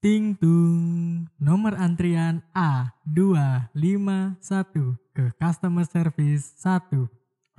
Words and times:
Ting 0.00 0.32
tung, 0.40 1.28
nomor 1.36 1.76
antrian 1.76 2.40
A251 2.56 4.72
ke 5.12 5.28
customer 5.36 5.84
service 5.84 6.56
1. 6.56 7.04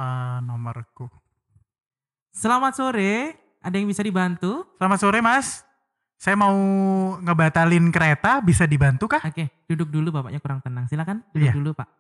Eh, 0.02 0.38
nomorku. 0.42 1.06
Selamat 2.34 2.74
sore, 2.74 3.38
ada 3.62 3.78
yang 3.78 3.86
bisa 3.86 4.02
dibantu? 4.02 4.66
Selamat 4.82 4.98
sore 4.98 5.22
mas. 5.22 5.62
Saya 6.18 6.34
mau 6.34 6.58
ngebatalin 7.22 7.94
kereta, 7.94 8.42
bisa 8.42 8.66
dibantu 8.66 9.06
kah? 9.06 9.22
Oke, 9.22 9.46
duduk 9.70 9.94
dulu 9.94 10.10
bapaknya 10.10 10.42
kurang 10.42 10.66
tenang. 10.66 10.90
Silakan 10.90 11.22
duduk 11.38 11.46
Iya. 11.46 11.54
dulu 11.54 11.78
pak. 11.78 11.94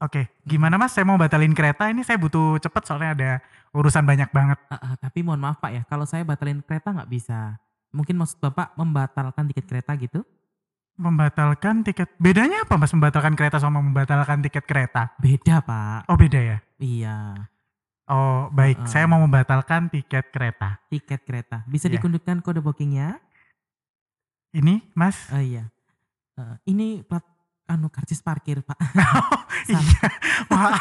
Oke, 0.00 0.32
gimana 0.48 0.80
mas? 0.80 0.96
Saya 0.96 1.04
mau 1.04 1.20
batalin 1.20 1.52
kereta, 1.52 1.92
ini 1.92 2.00
saya 2.00 2.16
butuh 2.16 2.56
cepet 2.56 2.88
soalnya 2.88 3.12
ada 3.12 3.30
urusan 3.76 4.08
banyak 4.08 4.32
banget. 4.32 4.56
Ah, 4.72 4.80
ah, 4.80 4.94
tapi 4.96 5.20
mohon 5.20 5.44
maaf 5.44 5.60
pak 5.60 5.76
ya, 5.76 5.82
kalau 5.84 6.08
saya 6.08 6.24
batalin 6.24 6.64
kereta 6.64 6.88
nggak 6.88 7.12
bisa. 7.12 7.60
Mungkin 7.92 8.16
maksud 8.16 8.40
bapak 8.40 8.72
membatalkan 8.74 9.44
tiket 9.52 9.68
kereta 9.68 9.92
gitu? 10.00 10.24
Membatalkan 10.96 11.84
tiket, 11.84 12.08
bedanya 12.16 12.64
apa 12.64 12.76
mas 12.76 12.92
membatalkan 12.92 13.32
kereta 13.32 13.56
sama 13.56 13.80
membatalkan 13.80 14.44
tiket 14.44 14.64
kereta? 14.64 15.12
Beda 15.16 15.60
pak. 15.60 16.04
Oh 16.08 16.16
beda 16.16 16.40
ya? 16.40 16.58
Iya, 16.76 17.48
Oh 18.10 18.50
baik, 18.50 18.82
Heeh. 18.82 18.90
saya 18.90 19.04
mau 19.06 19.22
membatalkan 19.22 19.88
tiket 19.88 20.28
kereta. 20.28 20.82
tiket 20.90 21.22
kereta. 21.22 21.64
Bisa 21.64 21.86
Iya. 21.88 21.96
dikundukkan 21.96 22.42
kode 22.42 22.60
bookingnya? 22.60 23.16
Ini 24.52 24.84
mas? 24.92 25.32
Oh 25.32 25.40
iya. 25.40 25.72
Eh, 26.36 26.56
ini 26.68 27.00
plat 27.00 27.24
anu 27.64 27.88
karcis 27.88 28.20
parkir 28.20 28.60
pak. 28.60 28.76
iya, 29.72 29.80
maaf. 30.50 30.76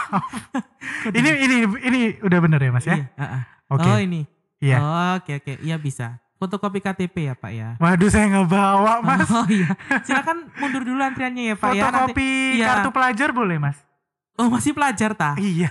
ini 1.07 1.29
ini 1.39 1.55
ini 1.87 1.99
udah 2.19 2.39
bener 2.41 2.59
ya 2.59 2.71
mas 2.73 2.83
ya? 2.83 2.95
Iya, 2.99 3.05
ah, 3.15 3.23
ah. 3.23 3.43
Oke, 3.69 3.87
Oh 3.87 3.99
ini. 4.01 4.27
iya. 4.59 4.77
Oke 5.15 5.39
oke, 5.39 5.53
iya 5.63 5.79
bisa. 5.79 6.19
Fotokopi 6.41 6.81
KTP 6.81 7.29
ya 7.29 7.33
pak 7.37 7.51
ya. 7.53 7.69
Waduh 7.77 8.09
saya 8.09 8.25
nggak 8.33 8.49
bawa 8.49 8.97
mas. 9.05 9.29
Oh 9.29 9.45
iya. 9.53 9.77
Silakan 10.01 10.49
mundur 10.57 10.81
dulu 10.81 10.97
antriannya 10.97 11.53
ya 11.53 11.55
pak 11.55 11.69
ya. 11.77 11.85
Nanti- 11.85 11.85
Fotokopi 11.85 12.29
iya. 12.57 12.65
kartu 12.65 12.89
pelajar 12.89 13.29
boleh 13.29 13.61
mas? 13.61 13.77
Oh 14.41 14.49
masih 14.49 14.73
pelajar 14.73 15.13
ta? 15.13 15.37
Iya. 15.37 15.69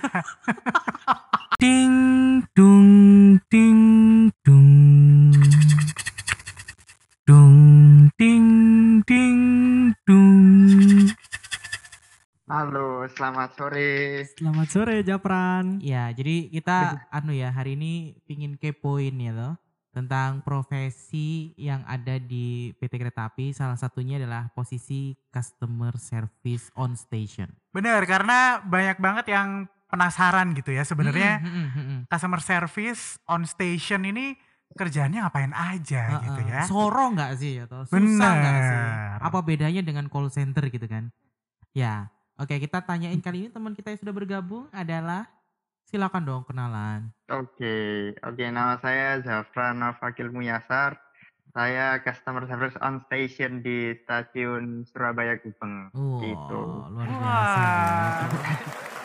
Ding 1.58 2.46
dung 2.54 3.42
ding 3.50 3.82
dung. 4.46 4.70
Dung 7.27 7.58
ding 8.14 8.46
ding 9.02 9.38
dung. 10.06 10.38
Halo, 12.46 13.10
selamat 13.10 13.58
sore. 13.58 14.22
Selamat 14.38 14.68
sore 14.70 15.02
Japran. 15.02 15.82
Ya, 15.82 16.14
jadi 16.14 16.46
kita 16.46 17.10
anu 17.10 17.34
ya 17.34 17.50
hari 17.50 17.74
ini 17.74 18.22
pingin 18.30 18.55
kepoin 18.55 19.18
ya 19.18 19.34
loh 19.34 19.58
tentang 19.91 20.42
profesi 20.46 21.50
yang 21.58 21.83
ada 21.86 22.16
di 22.22 22.70
PT 22.78 22.94
Kereta 22.94 23.27
Api. 23.27 23.50
Salah 23.50 23.74
satunya 23.74 24.22
adalah 24.22 24.50
posisi 24.55 25.14
customer 25.34 25.98
service 25.98 26.70
on 26.78 26.94
station. 26.94 27.50
Bener, 27.74 28.06
karena 28.06 28.62
banyak 28.62 28.98
banget 29.02 29.27
yang 29.34 29.66
penasaran 29.91 30.55
gitu 30.55 30.70
ya 30.70 30.86
sebenarnya 30.86 31.42
Mm-mm, 31.42 31.50
mm-mm, 31.50 31.70
mm-mm. 31.74 32.00
customer 32.06 32.38
service 32.38 33.18
on 33.27 33.42
station 33.42 34.06
ini 34.06 34.38
kerjaannya 34.70 35.27
ngapain 35.27 35.50
aja 35.50 36.22
gitu 36.22 36.41
Heeh. 36.46 36.55
ya. 36.55 36.62
Soro 36.70 37.11
nggak 37.11 37.33
sih 37.34 37.58
atau 37.58 37.83
susah 37.83 37.98
Bener. 37.98 38.38
nggak 38.38 38.55
sih? 38.62 38.78
Apa 39.27 39.38
bedanya 39.42 39.83
dengan 39.83 40.06
call 40.06 40.30
center 40.30 40.62
gitu 40.70 40.86
kan? 40.86 41.11
Ya, 41.74 42.14
oke 42.38 42.55
kita 42.55 42.86
tanyain 42.86 43.18
kali 43.18 43.46
ini 43.46 43.48
teman 43.50 43.74
kita 43.74 43.91
yang 43.91 44.00
sudah 44.06 44.14
bergabung 44.14 44.70
adalah 44.70 45.27
silakan 45.91 46.22
dong 46.22 46.42
kenalan. 46.46 47.10
Oke, 47.27 47.77
oke. 48.16 48.44
Nama 48.46 48.78
saya 48.78 49.19
Zafran 49.20 49.83
Fakil 49.98 50.30
Muyasar. 50.30 50.94
Saya 51.50 51.98
customer 51.98 52.46
service 52.46 52.78
on 52.78 53.02
station 53.05 53.58
di 53.58 53.91
stasiun 54.00 54.86
Surabaya 54.86 55.34
Gubeng. 55.34 55.91
Oh, 55.91 56.22
Gitu. 56.22 56.61
luar 56.94 57.11
biasa. 57.11 57.61
Wah. 58.30 58.30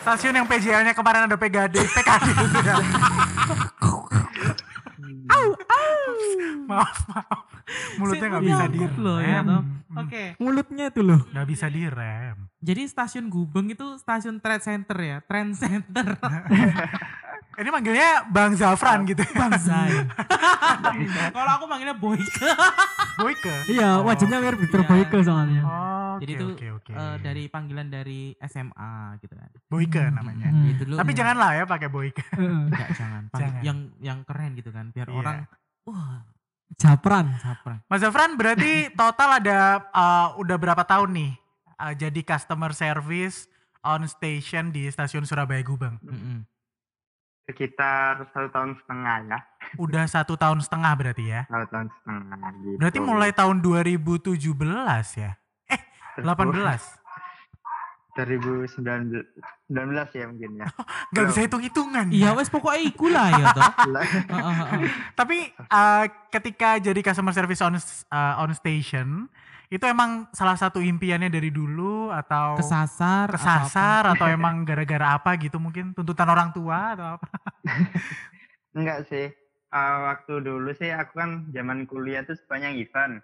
Stasiun 0.06 0.38
yang 0.38 0.46
PJL-nya 0.46 0.94
kemarin 0.94 1.26
ada 1.26 1.34
PGD, 1.34 1.74
PKD 1.82 2.26
ya. 2.62 2.76
maaf, 6.70 6.98
maaf. 7.06 7.40
Mulutnya 7.96 8.26
nggak 8.28 8.44
bisa 8.44 8.64
nyangkut 8.64 8.94
loh 8.96 9.18
ya, 9.18 9.26
direm. 9.36 9.46
toh. 9.46 9.62
Oke, 9.96 10.24
Mulutnya 10.36 10.86
tuh 10.90 11.04
loh. 11.04 11.20
Nggak 11.30 11.46
bisa 11.46 11.66
direm. 11.68 12.36
jadi 12.58 12.82
stasiun 12.84 13.26
Gubeng 13.26 13.68
itu 13.68 13.86
stasiun 13.96 14.38
trade 14.38 14.60
center 14.60 14.98
ya, 14.98 15.16
trend 15.22 15.54
center. 15.54 16.06
Ini 17.56 17.72
manggilnya 17.72 18.28
Bang 18.28 18.52
Zafran 18.52 19.08
gitu. 19.08 19.24
Bang 19.32 19.56
Zai. 19.56 19.88
Kalau 21.32 21.52
aku 21.56 21.64
manggilnya 21.64 21.96
Boyke. 21.96 22.44
Boyke. 23.16 23.54
Iya, 23.66 23.96
Oh. 23.96 24.04
wajahnya 24.04 24.38
mirip 24.38 24.60
Victor 24.60 24.84
Iya. 24.84 24.88
Boyke 24.92 25.18
soalnya. 25.24 25.62
Oh, 25.64 26.14
Jadi 26.20 26.32
itu 26.32 26.46
eh, 26.90 27.16
dari 27.18 27.48
panggilan 27.48 27.88
dari 27.88 28.36
SMA 28.44 28.92
gitu 29.18 29.32
kan. 29.32 29.48
Boyke 29.66 30.04
namanya. 30.06 30.52
Hmm. 30.52 30.68
Itu 30.68 30.84
dulu 30.84 30.96
Tapi 30.96 31.10
janganlah 31.12 31.50
ya 31.54 31.64
pakai 31.64 31.88
Boyke. 31.88 32.20
Enggak, 32.36 32.88
jangan. 32.92 33.22
Jangan. 33.32 33.60
Yang 33.64 33.78
yang 34.00 34.18
keren 34.22 34.50
gitu 34.52 34.70
kan, 34.70 34.84
biar 34.92 35.08
Iya. 35.08 35.16
orang 35.16 35.36
wah, 35.86 36.28
Japran. 36.74 37.30
sapra. 37.38 37.78
Mas 37.86 38.02
Zafran 38.02 38.34
berarti 38.34 38.90
total 38.92 39.38
ada 39.38 39.86
uh, 39.94 40.34
udah 40.42 40.56
berapa 40.58 40.82
tahun 40.82 41.14
nih 41.14 41.32
uh, 41.78 41.94
jadi 41.94 42.20
customer 42.26 42.74
service 42.74 43.46
on 43.86 44.02
station 44.10 44.74
di 44.74 44.90
stasiun 44.90 45.22
Surabaya 45.22 45.62
Gubeng? 45.62 45.96
Mm-mm. 46.02 46.42
Sekitar 47.46 48.26
satu 48.34 48.50
tahun 48.50 48.74
setengah 48.82 49.16
ya. 49.30 49.38
Udah 49.78 50.04
satu 50.10 50.34
tahun 50.34 50.58
setengah 50.58 50.92
berarti 50.98 51.24
ya? 51.30 51.46
Satu 51.46 51.66
tahun 51.70 51.88
setengah 51.94 52.50
gitu. 52.58 52.76
Berarti 52.82 52.98
mulai 52.98 53.30
tahun 53.30 53.56
2017 53.62 54.42
ya? 55.14 55.38
Eh, 55.70 55.80
18. 56.18 57.05
2019 58.24 59.68
19 59.68 60.16
ya 60.16 60.24
mungkin 60.30 60.50
ya. 60.62 60.66
Gak 61.14 61.24
bisa 61.28 61.40
hitung-hitungan. 61.44 62.06
Iya, 62.08 62.32
ya. 62.32 62.38
wes 62.38 62.48
pokoknya 62.48 62.80
iku 62.86 63.06
lah 63.10 63.28
ya 63.34 63.46
toh. 63.52 63.62
Heeh, 64.32 64.54
heeh. 64.56 64.80
Tapi 65.20 65.36
uh, 65.68 66.04
ketika 66.30 66.78
jadi 66.78 67.00
customer 67.02 67.34
service 67.34 67.60
on 67.60 67.76
uh, 67.76 68.40
on 68.40 68.54
station 68.54 69.26
itu 69.66 69.82
emang 69.82 70.30
salah 70.30 70.54
satu 70.54 70.78
impiannya 70.78 71.26
dari 71.26 71.50
dulu 71.50 72.14
atau 72.14 72.54
Kesasar 72.54 73.34
atau 73.34 73.34
kesasar 73.34 74.14
atau 74.14 74.30
emang 74.30 74.62
gara-gara 74.62 75.18
apa 75.18 75.34
gitu 75.42 75.58
mungkin 75.58 75.90
tuntutan 75.90 76.30
orang 76.30 76.54
tua 76.54 76.94
atau 76.94 77.06
apa? 77.18 77.26
Enggak 78.78 79.10
sih. 79.10 79.26
Eh, 79.74 79.96
waktu 80.06 80.34
dulu 80.38 80.70
sih 80.70 80.94
aku 80.94 81.18
kan 81.18 81.30
zaman 81.50 81.90
kuliah 81.90 82.22
tuh 82.22 82.38
sepanjang 82.38 82.78
event. 82.78 83.18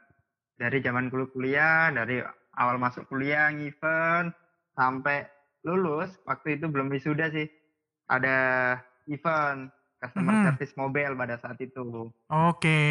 Dari 0.59 0.83
zaman 0.83 1.15
kuliah 1.15 1.31
kuliah, 1.31 1.83
dari 1.95 2.19
awal 2.59 2.77
masuk 2.83 3.07
kuliah 3.07 3.55
event 3.55 4.35
sampai 4.72 5.27
lulus, 5.62 6.10
waktu 6.25 6.59
itu 6.59 6.66
belum 6.66 6.91
wisuda 6.91 7.31
sih. 7.31 7.47
Ada 8.09 8.37
event 9.06 9.71
customer 9.99 10.34
Mhm. 10.34 10.44
service 10.50 10.75
mobile 10.75 11.15
pada 11.15 11.38
saat 11.38 11.59
itu. 11.59 12.10
Oke. 12.28 12.82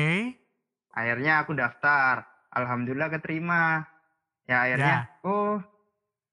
Akhirnya 0.91 1.44
aku 1.44 1.52
daftar. 1.53 2.24
Alhamdulillah 2.52 3.12
keterima. 3.12 3.84
Ya 4.44 4.68
akhirnya, 4.68 5.08
oh 5.24 5.64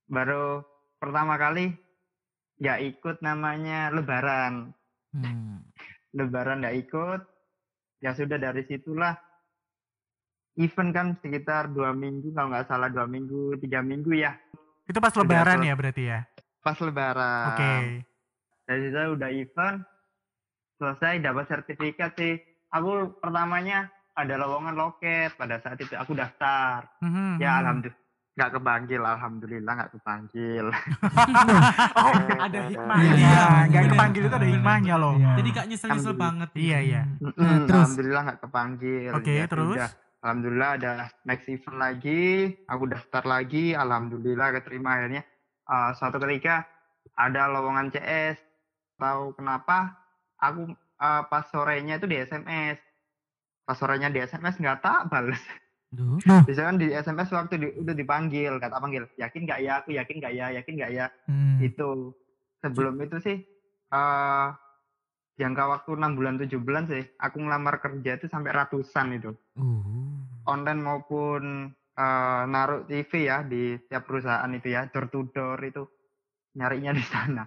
baru 0.06 0.64
pertama 0.98 1.38
kali 1.38 1.70
nggak 2.58 2.78
ikut 2.90 3.16
namanya 3.22 3.90
lebaran. 3.90 4.74
Hmm. 5.08 5.64
lebaran 6.08 6.60
nggak 6.60 6.88
ikut 6.88 7.20
ya 7.98 8.12
sudah 8.12 8.36
dari 8.36 8.60
situlah 8.64 9.12
event 10.56 10.90
kan 10.90 11.06
sekitar 11.20 11.70
dua 11.70 11.92
minggu 11.92 12.32
kalau 12.32 12.50
nggak 12.50 12.66
salah 12.66 12.88
dua 12.90 13.08
minggu 13.08 13.56
tiga 13.56 13.80
minggu 13.80 14.12
ya 14.12 14.36
Itu 14.88 14.98
pas 14.98 15.12
lebaran 15.12 15.60
ya 15.60 15.74
berarti 15.74 16.02
ya? 16.06 16.20
pas 16.58 16.76
lebaran 16.76 17.48
Oke. 17.50 17.72
dari 18.62 18.80
situ 18.82 18.98
udah 19.10 19.30
event 19.30 19.78
selesai 20.76 21.14
dapat 21.18 21.44
sertifikat 21.46 22.12
sih 22.12 22.36
aku 22.68 22.90
pertamanya 23.16 23.88
ada 24.12 24.34
lowongan 24.36 24.74
loket 24.74 25.32
pada 25.34 25.56
saat 25.58 25.76
itu 25.76 25.94
aku 25.94 26.12
daftar 26.12 26.84
Mhm, 27.00 27.38
ya 27.38 27.50
mhm. 27.50 27.60
alhamdulillah 27.62 28.04
nggak 28.34 28.50
kepanggil 28.52 29.00
alhamdulillah 29.02 29.72
nggak 29.74 29.92
kepanggil 29.92 30.64
Oh, 31.98 32.12
ada 32.38 32.58
hikmahnya. 32.64 33.12
Iya, 33.12 33.46
Nggak 33.64 33.82
bener. 33.82 33.92
kepanggil 33.92 34.22
itu 34.22 34.30
ada 34.30 34.38
Bener. 34.40 34.54
hikmahnya 34.54 34.94
loh. 34.96 35.14
Iya. 35.16 35.32
Jadi 35.34 35.48
gak 35.50 35.66
nyesel-nyesel 35.66 36.14
banget. 36.14 36.48
gitu. 36.50 36.60
Iya, 36.60 36.78
iya. 36.80 37.02
Mm-mm, 37.18 37.56
terus? 37.64 37.78
Alhamdulillah 37.82 38.22
nggak 38.22 38.40
kepanggil. 38.40 39.10
Oke, 39.12 39.32
Ya 39.34 39.46
terus? 39.46 39.74
sudah. 39.74 39.90
Alhamdulillah 40.18 40.70
ada 40.82 40.92
next 41.22 41.46
event 41.46 41.78
lagi, 41.78 42.50
aku 42.66 42.90
daftar 42.90 43.22
lagi, 43.22 43.70
alhamdulillah 43.70 44.50
keterima 44.58 44.98
akhirnya. 44.98 45.22
Eh, 45.64 45.90
suatu 45.94 46.18
ketika 46.18 46.66
ada 47.14 47.46
lowongan 47.46 47.94
CS, 47.94 48.42
tahu 48.98 49.30
kenapa? 49.38 49.94
Aku 50.42 50.74
eh, 50.74 51.22
pas 51.30 51.46
sorenya 51.46 52.02
itu 52.02 52.10
di 52.10 52.18
SMS, 52.18 52.82
pas 53.62 53.78
sorenya 53.78 54.10
di 54.10 54.18
SMS 54.18 54.58
nggak 54.58 54.82
tak 54.82 55.06
balas. 55.06 55.38
Duh. 55.88 56.18
Biasanya 56.44 56.68
kan 56.68 56.78
di 56.82 56.86
SMS 56.90 57.28
waktu 57.32 57.54
di- 57.56 57.76
udah 57.78 57.94
dipanggil, 57.94 58.58
kata 58.58 58.76
panggil, 58.76 59.06
yakin 59.16 59.46
nggak 59.46 59.60
ya? 59.62 59.72
Aku 59.80 59.94
yakin 59.94 60.16
nggak 60.18 60.34
ya? 60.34 60.46
Yakin 60.60 60.72
nggak 60.76 60.92
ya? 60.92 61.06
Hmm. 61.30 61.62
Itu 61.62 62.12
sebelum 62.58 62.98
itu 62.98 63.22
sih 63.22 63.38
eh 63.88 64.48
jangka 65.38 65.64
waktu 65.70 65.90
enam 65.94 66.18
bulan 66.18 66.34
tujuh 66.42 66.58
bulan 66.58 66.90
sih, 66.90 67.06
aku 67.16 67.38
ngelamar 67.38 67.78
kerja 67.78 68.18
itu 68.18 68.26
sampai 68.26 68.50
ratusan 68.50 69.14
itu. 69.14 69.30
Uh. 69.54 70.07
Online 70.48 70.80
maupun 70.80 71.42
eh, 71.94 72.42
naruh 72.48 72.82
TV 72.84 73.28
ya 73.28 73.44
di 73.44 73.76
setiap 73.76 74.08
perusahaan 74.08 74.48
itu 74.50 74.68
ya 74.72 74.88
door 74.88 75.06
to 75.06 75.28
door 75.28 75.60
itu 75.60 75.84
nyarinya 76.56 76.90
di 76.90 77.04
sana. 77.04 77.44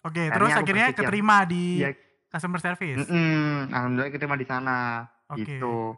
Oke, 0.00 0.26
Akhirnya 0.26 0.32
terus 0.32 0.50
aku 0.50 0.60
akhirnya 0.64 0.86
berpikir, 0.88 1.04
keterima 1.04 1.36
di 1.44 1.64
Ya, 1.76 1.90
customer 2.32 2.58
service. 2.58 3.04
mm-mm, 3.04 3.68
alhamdulillah 3.68 4.10
keterima 4.10 4.34
di 4.34 4.46
sana 4.48 5.04
Oke. 5.28 5.44
gitu 5.44 5.92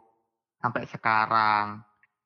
sampai 0.59 0.83
sekarang. 0.85 1.79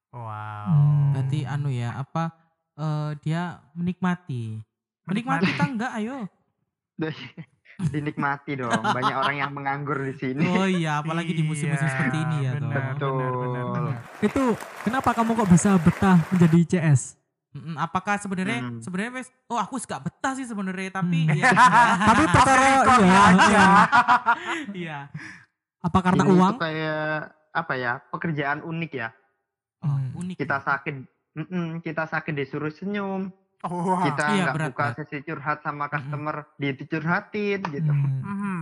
Wow. 0.10 0.26
Hmm. 0.66 1.14
Berarti 1.14 1.40
anu 1.46 1.70
ya, 1.70 1.94
apa 1.96 2.34
eh, 2.76 3.12
dia 3.22 3.62
menikmati. 3.72 4.58
Menikmati 5.06 5.46
Menikmati. 5.46 5.54
kan 5.54 5.70
enggak 5.78 5.92
ayo. 5.96 6.18
Dinikmati 7.94 8.58
dong. 8.58 8.82
Banyak 8.82 9.16
orang 9.16 9.36
yang 9.38 9.52
menganggur 9.54 10.02
di 10.02 10.18
sini. 10.18 10.50
Oh 10.50 10.66
iya, 10.66 11.00
apalagi 11.00 11.30
di 11.30 11.46
musim-musim 11.46 11.86
Iya, 11.86 11.94
seperti 11.94 12.18
ini 12.18 12.38
ya 12.42 12.52
benar, 12.58 12.82
Betul. 12.98 13.14
benar, 13.14 13.34
benar, 13.38 13.66
benar. 13.70 13.96
Itu 14.20 14.44
kenapa 14.82 15.10
kamu 15.14 15.32
kok 15.38 15.50
bisa 15.50 15.70
betah 15.78 16.18
menjadi 16.30 16.58
CS? 16.68 17.02
Apakah 17.74 18.18
sebenarnya 18.18 18.60
Hmm. 18.62 18.82
sebenarnya 18.82 19.12
wes 19.18 19.30
oh 19.50 19.58
aku 19.58 19.82
gak 19.82 20.06
betah 20.06 20.38
sih 20.38 20.46
sebenarnya 20.46 20.94
tapi 20.94 21.26
Hmm. 21.26 21.38
ya 21.38 21.50
Tapi 22.10 22.24
perkara 22.30 22.62
iya, 22.62 23.24
iya. 23.34 23.66
iya. 24.86 25.00
Apa 25.80 26.00
karena 26.02 26.22
Ini 26.22 26.34
uang? 26.34 26.56
kayak 26.58 27.14
apa 27.52 27.74
ya? 27.74 27.98
Pekerjaan 28.10 28.62
unik 28.62 28.92
ya. 28.94 29.10
Oh, 29.82 29.90
Hmm. 29.90 30.14
unik. 30.18 30.38
Kita 30.38 30.58
ya. 30.58 30.66
sakit 30.66 30.96
mm-mm, 31.34 31.82
kita 31.82 32.04
sakit 32.06 32.34
disuruh 32.36 32.70
senyum. 32.70 33.30
Oh, 33.66 33.74
wow. 33.74 34.06
Kita 34.06 34.22
Iya, 34.30 34.44
nggak 34.46 34.54
berat, 34.54 34.70
buka 34.70 34.84
berat. 34.86 34.98
sesi 35.02 35.18
curhat 35.26 35.58
sama 35.66 35.90
customer, 35.90 36.36
dia 36.62 36.74
dicurhatin 36.78 37.60
gitu. 37.74 37.90
Hmm. 37.90 38.22
Mhm. 38.22 38.58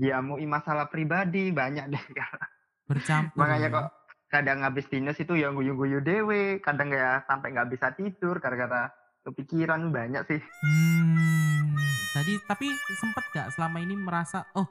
Dia 0.00 0.16
mau 0.24 0.40
masalah 0.40 0.88
pribadi 0.88 1.52
banyak 1.52 1.92
deh. 1.92 2.00
bercampur. 2.90 3.36
Makanya 3.36 3.68
ya. 3.68 3.74
kok 3.76 3.86
kadang 4.32 4.58
habis 4.64 4.86
dinas 4.88 5.18
itu 5.20 5.36
yang 5.36 5.52
guyu-guyu 5.54 6.00
dewe, 6.00 6.58
kadang 6.64 6.88
ya 6.88 7.20
sampai 7.28 7.52
nggak 7.52 7.68
bisa 7.68 7.92
tidur 7.92 8.40
gara-gara 8.40 8.88
kepikiran 9.28 9.92
banyak 9.92 10.24
sih. 10.24 10.40
Hmm. 10.40 11.76
Tadi 12.10 12.32
tapi 12.48 12.66
sempet 12.98 13.24
gak 13.30 13.48
selama 13.54 13.78
ini 13.78 13.94
merasa 13.94 14.42
oh 14.58 14.66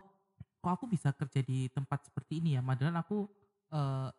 kok 0.60 0.71
aku 0.75 0.92
bisa 0.92 1.16
kerja 1.16 1.39
di 1.39 1.71
tempat 1.71 2.10
seperti 2.12 2.44
ini 2.44 2.60
ya? 2.60 2.62
Padahal 2.66 3.00
aku 3.00 3.24
eh, 3.71 4.10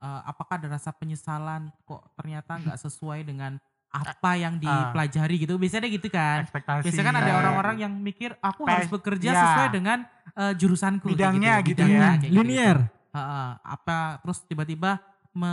eh, 0.00 0.22
apakah 0.24 0.56
ada 0.56 0.80
rasa 0.80 0.94
penyesalan 0.96 1.68
kok 1.84 2.14
ternyata 2.16 2.56
nggak 2.56 2.78
sesuai 2.80 3.26
dengan 3.28 3.60
apa 3.90 4.30
yang 4.34 4.54
Ah. 4.56 4.62
dipelajari 4.86 5.34
gitu? 5.36 5.54
Biasanya 5.54 5.88
gitu 5.88 6.06
kan. 6.06 6.42
ekspektasi. 6.42 6.84
Biasanya 6.86 7.06
kan 7.06 7.16
ada 7.18 7.30
Ah. 7.30 7.38
orang-orang 7.38 7.76
yang 7.80 7.92
mikir 7.92 8.38
aku 8.38 8.62
harus 8.64 8.86
bekerja 8.86 9.28
ya. 9.28 9.40
sesuai 9.40 9.68
dengan 9.72 9.98
eh, 10.30 10.54
jurusanku 10.54 11.06
Bidangnya 11.08 11.58
gitu 11.60 11.74
Bidangnya 11.76 11.98
ya. 11.98 12.10
kayak 12.16 12.22
gitu. 12.24 12.38
Linier. 12.38 12.78
Heeh, 13.10 13.48
apa 13.58 13.96
terus 14.20 14.38
tiba-tiba 14.44 15.02
me, 15.32 15.50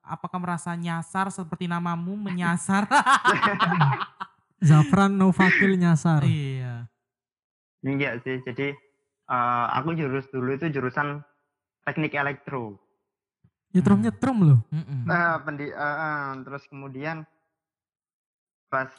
apakah 0.00 0.38
merasa 0.38 0.70
nyasar 0.72 1.28
seperti 1.28 1.66
namamu 1.66 2.14
menyasar? 2.14 2.86
Zafran 4.60 5.12
Novakil 5.12 5.74
nyasar. 5.74 6.22
iya. 6.22 6.86
Enggak 7.80 8.22
sih, 8.22 8.40
jadi 8.40 8.72
eh, 9.24 9.66
aku 9.74 9.92
jurus 9.92 10.24
dulu 10.28 10.54
itu 10.54 10.70
jurusan 10.70 11.20
teknik 11.82 12.14
elektro. 12.14 12.80
Nyetrum 13.70 14.00
nyetrum 14.00 14.38
loh. 14.40 14.60
Eh, 14.70 15.36
pendi 15.42 15.66
eh, 15.66 15.74
eh, 15.74 16.24
terus 16.40 16.64
kemudian 16.64 17.26
pas 18.74 18.90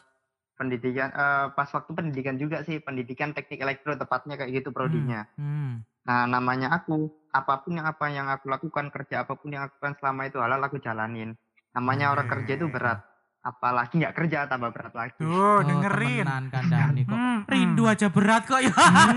pendidikan 0.56 1.12
eh, 1.12 1.45
pas 1.51 1.68
waktu 1.68 1.92
pendidikan 1.92 2.39
juga 2.39 2.63
sih 2.63 2.80
pendidikan 2.80 3.36
teknik 3.36 3.60
elektro 3.60 4.00
tepatnya 4.00 4.39
kayak 4.39 4.63
gitu 4.63 4.72
prodinya. 4.72 5.27
Hmm. 5.36 5.83
Nah 6.07 6.24
namanya 6.31 6.72
aku 6.72 7.12
apa 7.36 7.60
pun 7.60 7.75
yang 7.75 7.88
apa 7.92 8.07
yang 8.07 8.31
aku 8.31 8.48
lakukan 8.48 8.88
kerja 8.88 9.27
apa 9.27 9.36
pun 9.36 9.51
yang 9.51 9.68
aku 9.68 9.75
lakukan 9.83 9.95
selama 10.00 10.22
itu 10.31 10.38
halal 10.39 10.63
aku 10.63 10.80
jalanin. 10.80 11.36
Namanya 11.75 12.16
orang 12.16 12.31
kerja 12.31 12.56
itu 12.56 12.72
berat. 12.72 13.04
Apalagi 13.45 14.01
nggak 14.01 14.15
kerja 14.18 14.50
tambah 14.50 14.74
berat 14.74 14.94
lagi. 14.97 15.21
Tuh, 15.21 15.30
Oh, 15.30 15.62
dengerin. 15.62 16.25
temenan 16.50 16.97
nih 16.97 17.06
kok. 17.06 17.13
Hmm, 17.13 17.39
Rindu 17.45 17.86
hmm. 17.86 17.94
aja 17.94 18.07
berat 18.09 18.44
kok 18.50 18.57
ya. 18.57 18.74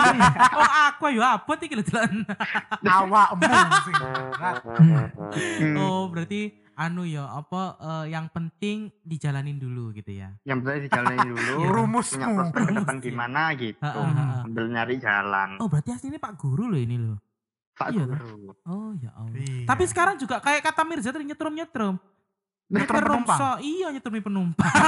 oh 0.60 0.70
aku 0.92 1.16
ya 1.16 1.40
apa 1.40 1.52
iki 1.56 1.72
lho 1.72 1.84
Dilan? 1.88 2.12
awakmu 3.00 3.48
sing 3.88 3.94
berat. 3.96 4.56
Hmm, 4.68 5.74
Oh 5.80 6.12
berarti 6.12 6.52
anu 6.76 7.08
ya 7.08 7.24
apa 7.24 7.80
eh, 7.80 8.04
yang 8.12 8.28
penting 8.28 8.92
dijalanin 9.00 9.56
dulu 9.56 9.96
gitu 9.96 10.12
ya. 10.12 10.36
Yang 10.44 10.58
penting 10.60 10.82
dijalanin 10.92 11.28
dulu. 11.32 11.54
Rumusmu. 11.80 12.20
punya 12.20 12.28
prospek 12.36 12.60
ke 12.68 12.72
depan 12.84 12.96
gimana 13.00 13.42
gitu. 13.56 13.80
Ha, 13.80 13.90
ha, 13.96 14.04
ha. 14.12 14.24
Sambil 14.44 14.64
nyari 14.68 14.96
jalan. 15.00 15.48
Oh 15.56 15.72
berarti 15.72 15.96
aslinya 15.96 16.20
Pak 16.20 16.36
Guru 16.36 16.68
loh 16.68 16.76
ini 16.76 17.00
loh. 17.00 17.16
Pak 17.80 17.96
iya. 17.96 18.04
Guru. 18.04 18.52
Oh 18.68 18.92
ya 19.00 19.08
Allah. 19.16 19.40
Iya. 19.40 19.64
Tapi 19.64 19.84
sekarang 19.88 20.20
juga 20.20 20.36
kayak 20.44 20.68
kata 20.68 20.84
Mirza 20.84 21.16
tadi 21.16 21.24
nyetrum 21.24 21.56
Nyetrum 22.68 23.00
penumpang? 23.00 23.38
Iya 23.58 23.86
nyetrum 23.90 24.20
penumpang. 24.20 24.68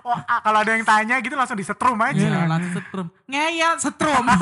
Oh, 0.00 0.16
kalau 0.16 0.64
ada 0.64 0.72
yang 0.72 0.82
tanya 0.82 1.20
gitu 1.20 1.36
langsung 1.36 1.60
disetrum 1.60 2.00
aja. 2.00 2.16
Iya 2.16 2.48
langsung 2.48 2.72
setrum. 2.72 3.06
Ngeyel 3.28 3.74
setrum. 3.76 4.24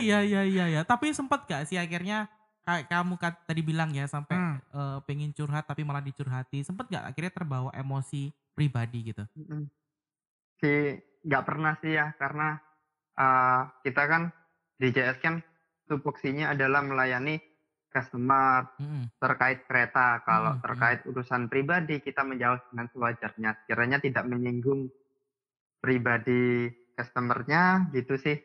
iya 0.00 0.24
iya 0.24 0.42
iya 0.42 0.64
ya. 0.70 0.82
Tapi 0.82 1.12
sempat 1.12 1.44
gak 1.44 1.68
sih 1.68 1.76
akhirnya 1.76 2.24
kayak 2.64 2.88
kamu 2.88 3.14
kat- 3.14 3.44
tadi 3.44 3.60
bilang 3.60 3.92
ya 3.92 4.08
sampai 4.08 4.32
Hmm. 4.34 4.56
eh, 4.58 4.98
pengen 5.04 5.30
curhat 5.30 5.68
tapi 5.68 5.84
malah 5.84 6.00
dicurhati. 6.00 6.64
Sempet 6.64 6.88
gak 6.88 7.04
akhirnya 7.04 7.30
terbawa 7.30 7.70
emosi 7.76 8.32
pribadi 8.56 9.12
gitu? 9.12 9.28
Mm-mm. 9.36 9.68
Si 10.58 10.72
nggak 11.22 11.44
pernah 11.44 11.76
sih 11.78 11.92
ya 11.92 12.16
karena 12.16 12.56
eh, 13.14 13.60
kita 13.84 14.02
kan 14.08 14.22
di 14.74 14.88
JS 14.88 15.20
kan 15.20 15.44
tupoksinya 15.84 16.50
adalah 16.50 16.80
melayani 16.80 17.38
customer 17.94 18.66
Mm-mm. 18.76 19.06
terkait 19.16 19.62
kereta. 19.64 20.18
Kalau 20.20 20.58
Hmm, 20.58 20.60
terkait 20.60 21.00
urusan 21.06 21.46
pribadi 21.46 22.02
kita 22.02 22.20
menjawab 22.20 22.66
dengan 22.68 22.90
sewajarnya. 22.90 23.50
Kiranya 23.64 23.98
tidak 23.98 24.26
menyinggung 24.26 24.90
pribadi 25.78 26.68
customernya 26.92 27.62
gitu 27.90 28.16
sih. 28.16 28.36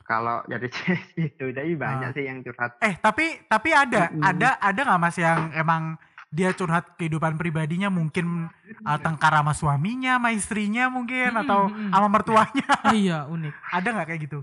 Kalau 0.00 0.42
dari 0.44 0.66
JS 0.74 1.04
gitu, 1.14 1.52
jadi 1.52 1.70
banyak 1.70 2.10
Ah. 2.10 2.14
sih 2.16 2.24
yang 2.24 2.40
curhat. 2.40 2.80
Eh, 2.80 2.96
tapi 2.96 3.44
tapi 3.44 3.70
ada 3.70 4.08
Mm-mm. 4.08 4.24
ada 4.24 4.48
ada 4.58 4.80
nggak 4.82 4.98
Mas 4.98 5.16
yang 5.16 5.52
emang 5.52 5.94
dia 6.30 6.50
curhat 6.50 6.94
kehidupan 6.94 7.34
pribadinya 7.34 7.90
mungkin 7.90 8.46
uh, 8.80 8.98
tengkar 9.04 9.30
sama 9.30 9.52
suaminya, 9.52 10.16
sama 10.16 10.30
istrinya 10.30 10.88
mungkin 10.88 11.30
Mm-mm, 11.30 11.42
atau 11.44 11.60
sama 11.68 12.08
mertuanya. 12.08 12.66
Oh 12.82 12.90
iya 12.90 13.26
unik. 13.34 13.54
ada 13.70 13.88
nggak 13.92 14.06
kayak 14.08 14.20
gitu? 14.24 14.40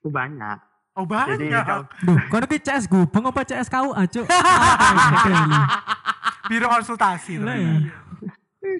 Itu 0.00 0.08
banyak. 0.08 0.58
Oh 0.96 1.04
banyak. 1.04 1.36
Jadi 1.36 1.52
Duh, 2.08 2.18
kau 2.32 2.40
nanti 2.40 2.56
CS 2.56 2.88
gubeng 2.88 3.28
apa 3.28 3.44
CS 3.44 3.68
kau 3.68 3.92
lu. 3.92 4.24
Biro 6.48 6.66
konsultasi. 6.72 7.36
Lah 7.36 7.52
ternyata. 7.52 7.84
ya. 7.84 8.74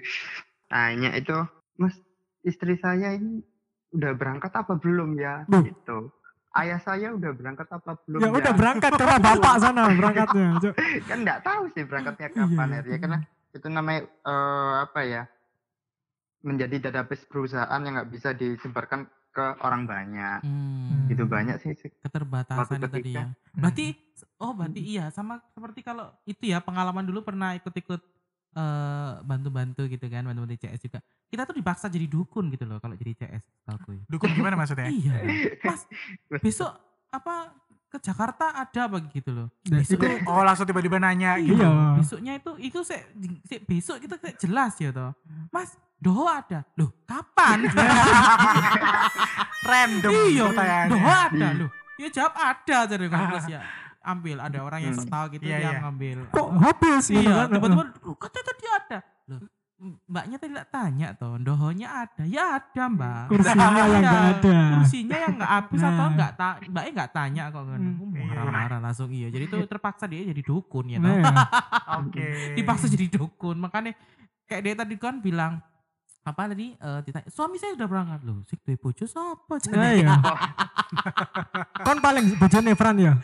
tanya 0.67 1.09
itu, 1.15 1.37
Mas, 1.77 1.95
istri 2.41 2.75
saya 2.81 3.13
ini 3.13 3.45
udah 3.93 4.17
berangkat 4.17 4.49
apa 4.49 4.81
belum 4.81 5.13
ya? 5.21 5.45
Duh. 5.45 5.61
Gitu. 5.61 6.09
Ayah 6.57 6.81
saya 6.81 7.13
udah 7.13 7.31
berangkat 7.37 7.69
apa 7.69 8.01
belum 8.09 8.17
Ya 8.17 8.29
udah 8.33 8.53
berangkat 8.57 8.91
karena 8.97 9.17
bapak 9.21 9.53
sana 9.61 9.93
berangkatnya. 9.93 10.47
Cuk. 10.57 10.73
kan 11.13 11.17
nggak 11.21 11.39
tahu 11.45 11.63
sih 11.77 11.83
berangkatnya 11.85 12.27
Iya, 12.33 12.37
kapan 12.41 12.67
iya. 12.73 12.81
ya 12.81 12.97
karena 12.97 13.19
itu 13.53 13.67
namanya 13.69 14.01
eh, 14.09 14.73
apa 14.89 14.99
ya 15.05 15.23
menjadi 16.41 16.89
database 16.89 17.29
perusahaan 17.29 17.77
yang 17.85 17.93
nggak 18.01 18.09
bisa 18.09 18.33
disebarkan 18.33 19.05
ke 19.37 19.45
orang 19.61 19.85
banyak 19.85 20.41
Hmm. 20.41 21.05
itu 21.05 21.23
banyak 21.23 21.57
sih 21.59 21.77
sih. 21.77 21.93
keterbatasan 21.95 22.57
Waktu 22.57 22.73
itu 22.75 22.87
tadi 22.89 23.11
ya. 23.13 23.25
Berarti 23.53 23.85
oh 24.35 24.51
berarti 24.51 24.81
iya 24.81 25.05
sama 25.07 25.37
seperti 25.47 25.79
kalau 25.81 26.09
itu 26.23 26.41
ya 26.43 26.57
pengalaman 26.57 27.05
dulu 27.05 27.21
pernah 27.21 27.53
ikut-ikut 27.53 28.01
eh, 28.49 29.13
bantu-bantu 29.21 29.85
gitu 29.85 30.01
kan, 30.07 30.25
bantu-bantu 30.25 30.57
CS 30.57 30.81
juga. 30.81 30.97
Kita 31.27 31.45
tuh 31.45 31.53
dipaksa 31.53 31.85
jadi 31.85 32.07
dukun 32.07 32.49
gitu 32.49 32.65
loh 32.65 32.81
kalau 32.81 32.97
jadi 32.97 33.13
CS 33.15 33.45
aku. 33.67 34.01
Dukun 34.07 34.33
gimana 34.33 34.57
maksudnya? 34.57 34.89
iya. 34.97 35.13
Mas, 35.61 35.85
besok 36.43 36.73
apa 37.07 37.53
ke 37.87 38.01
Jakarta 38.01 38.57
ada 38.57 38.81
apa 38.83 38.97
gitu 39.07 39.29
loh. 39.31 39.47
Besok 39.61 40.01
itu- 40.01 40.25
Oh 40.25 40.41
langsung 40.41 40.65
tiba-tiba 40.65 40.97
nanya 40.97 41.37
gitu. 41.37 41.53
Iya. 41.55 41.69
Besoknya 41.95 42.33
itu 42.35 42.51
itu 42.57 42.79
saya 42.81 43.05
besok 43.61 44.01
kita 44.01 44.15
kayak 44.17 44.41
jelas 44.41 44.73
ya 44.75 44.89
toh. 44.89 45.13
Mas, 45.47 45.77
doho 45.97 46.25
ada. 46.25 46.65
Loh, 46.73 46.89
kapan? 47.03 47.65
Random 49.63 50.11
iya, 50.27 50.43
pertanyaannya. 50.45 50.91
doho 50.91 51.11
ada 51.11 51.47
loh. 51.55 51.69
Ya 51.97 52.07
jawab 52.09 52.33
ada 52.35 52.77
jadi 52.85 53.05
kan 53.07 53.19
terus 53.27 53.45
ya 53.49 53.61
ambil 53.99 54.37
ada 54.39 54.57
orang 54.61 54.79
yang 54.81 54.93
Hmm. 54.93 55.01
sok 55.01 55.09
tahu 55.09 55.25
gitu 55.35 55.43
Iya, 55.43 55.57
yang 55.59 55.73
iya. 55.73 55.79
ngambil. 55.83 56.17
Kok 56.29 56.47
habis 56.57 57.05
gitu 57.05 57.19
Iya, 57.19 57.35
kan? 57.35 57.47
tiba-tiba 57.51 57.83
"Loh, 57.99 58.15
kata 58.15 58.39
tadi 58.39 58.65
ada. 58.69 58.97
Loh, 59.27 59.39
mbaknya 60.07 60.37
tadi 60.37 60.51
tak 60.55 60.67
tanya 60.71 61.07
toh, 61.11 61.35
dohonya 61.37 61.87
ada. 62.07 62.23
Ya 62.23 62.43
ada, 62.55 62.83
Mbak. 62.87 63.23
Kursinya 63.27 63.67
yang 63.67 63.75
Iya, 63.75 63.99
nggak 63.99 64.23
ada. 64.31 64.55
Kursinya 64.71 65.17
yang 65.19 65.33
nggak 65.35 65.51
habis 65.51 65.79
atau 65.81 65.99
Nah. 65.99 66.09
nggak 66.15 66.31
ta 66.33 66.47
mbaknya 66.63 66.91
nggak 66.95 67.11
tanya 67.11 67.43
kok 67.49 67.63
kan. 67.65 67.79
Hmm. 67.79 67.99
Oh, 67.99 68.23
marah-marah 68.23 68.79
langsung 68.79 69.09
iya. 69.11 69.27
Jadi 69.27 69.43
itu 69.45 69.57
terpaksa 69.67 70.05
dia 70.05 70.21
jadi 70.23 70.41
dukun 70.41 70.85
ya. 70.87 70.97
Nah, 70.97 71.17
Oke. 71.99 72.25
Dipaksa 72.57 72.85
jadi 72.87 73.05
dukun. 73.11 73.57
Makanya 73.57 73.91
kayak 74.45 74.61
dia 74.63 74.73
tadi 74.77 74.95
kan 74.95 75.19
bilang 75.19 75.59
apa 76.27 76.41
tadi 76.45 76.75
eh, 76.75 76.99
ditanya 77.01 77.27
suami 77.27 77.55
saya 77.55 77.71
udah 77.73 77.87
berangkat 77.87 78.19
loh 78.21 78.43
sik 78.43 78.59
duwe 78.61 78.75
bojo 78.75 79.05
sapa 79.05 79.55
Nah, 79.69 79.91
iya. 79.91 80.11
Kon 81.85 81.99
paling 81.99 82.35
bojone 82.35 82.71
Fran 82.73 82.97
ya. 82.97 83.13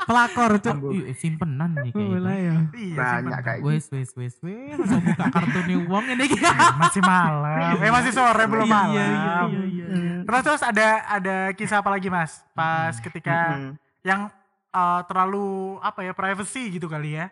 Pelakor 0.00 0.58
cuk. 0.58 0.76
Iya, 0.90 1.12
simpenan 1.14 1.70
nih 1.76 1.92
Oh, 1.92 2.16
lah 2.16 2.34
kayaknya 2.34 2.34
ya. 2.34 2.54
Iya, 2.74 2.96
banyak 2.96 3.40
kayak 3.40 3.58
gitu. 3.60 3.68
wes 3.68 3.84
wes 3.88 4.10
wes 4.12 4.34
wes 4.40 4.74
langsung 4.74 5.02
buka 5.02 5.24
kartunya 5.28 5.76
uang 5.78 6.04
ini 6.10 6.24
masih 6.82 7.02
malam. 7.02 7.76
Eh 7.78 7.90
masih 7.90 8.10
sore 8.10 8.44
belum 8.44 8.66
Iya, 8.66 8.74
malam. 8.74 8.90
iya, 8.90 9.06
iya, 9.06 9.62
iya, 9.62 9.86
iya. 9.86 10.14
Terus 10.22 10.40
terus 10.42 10.62
ada 10.62 10.86
ada 11.06 11.36
kisah 11.52 11.78
apa 11.78 11.90
lagi 11.90 12.08
mas? 12.08 12.42
Pas 12.52 12.96
ketika 12.98 13.60
yang 14.02 14.26
eh, 14.70 15.00
terlalu 15.06 15.46
apa 15.78 16.00
ya 16.02 16.12
privacy 16.12 16.68
gitu 16.70 16.86
kali 16.86 17.14
ya? 17.14 17.30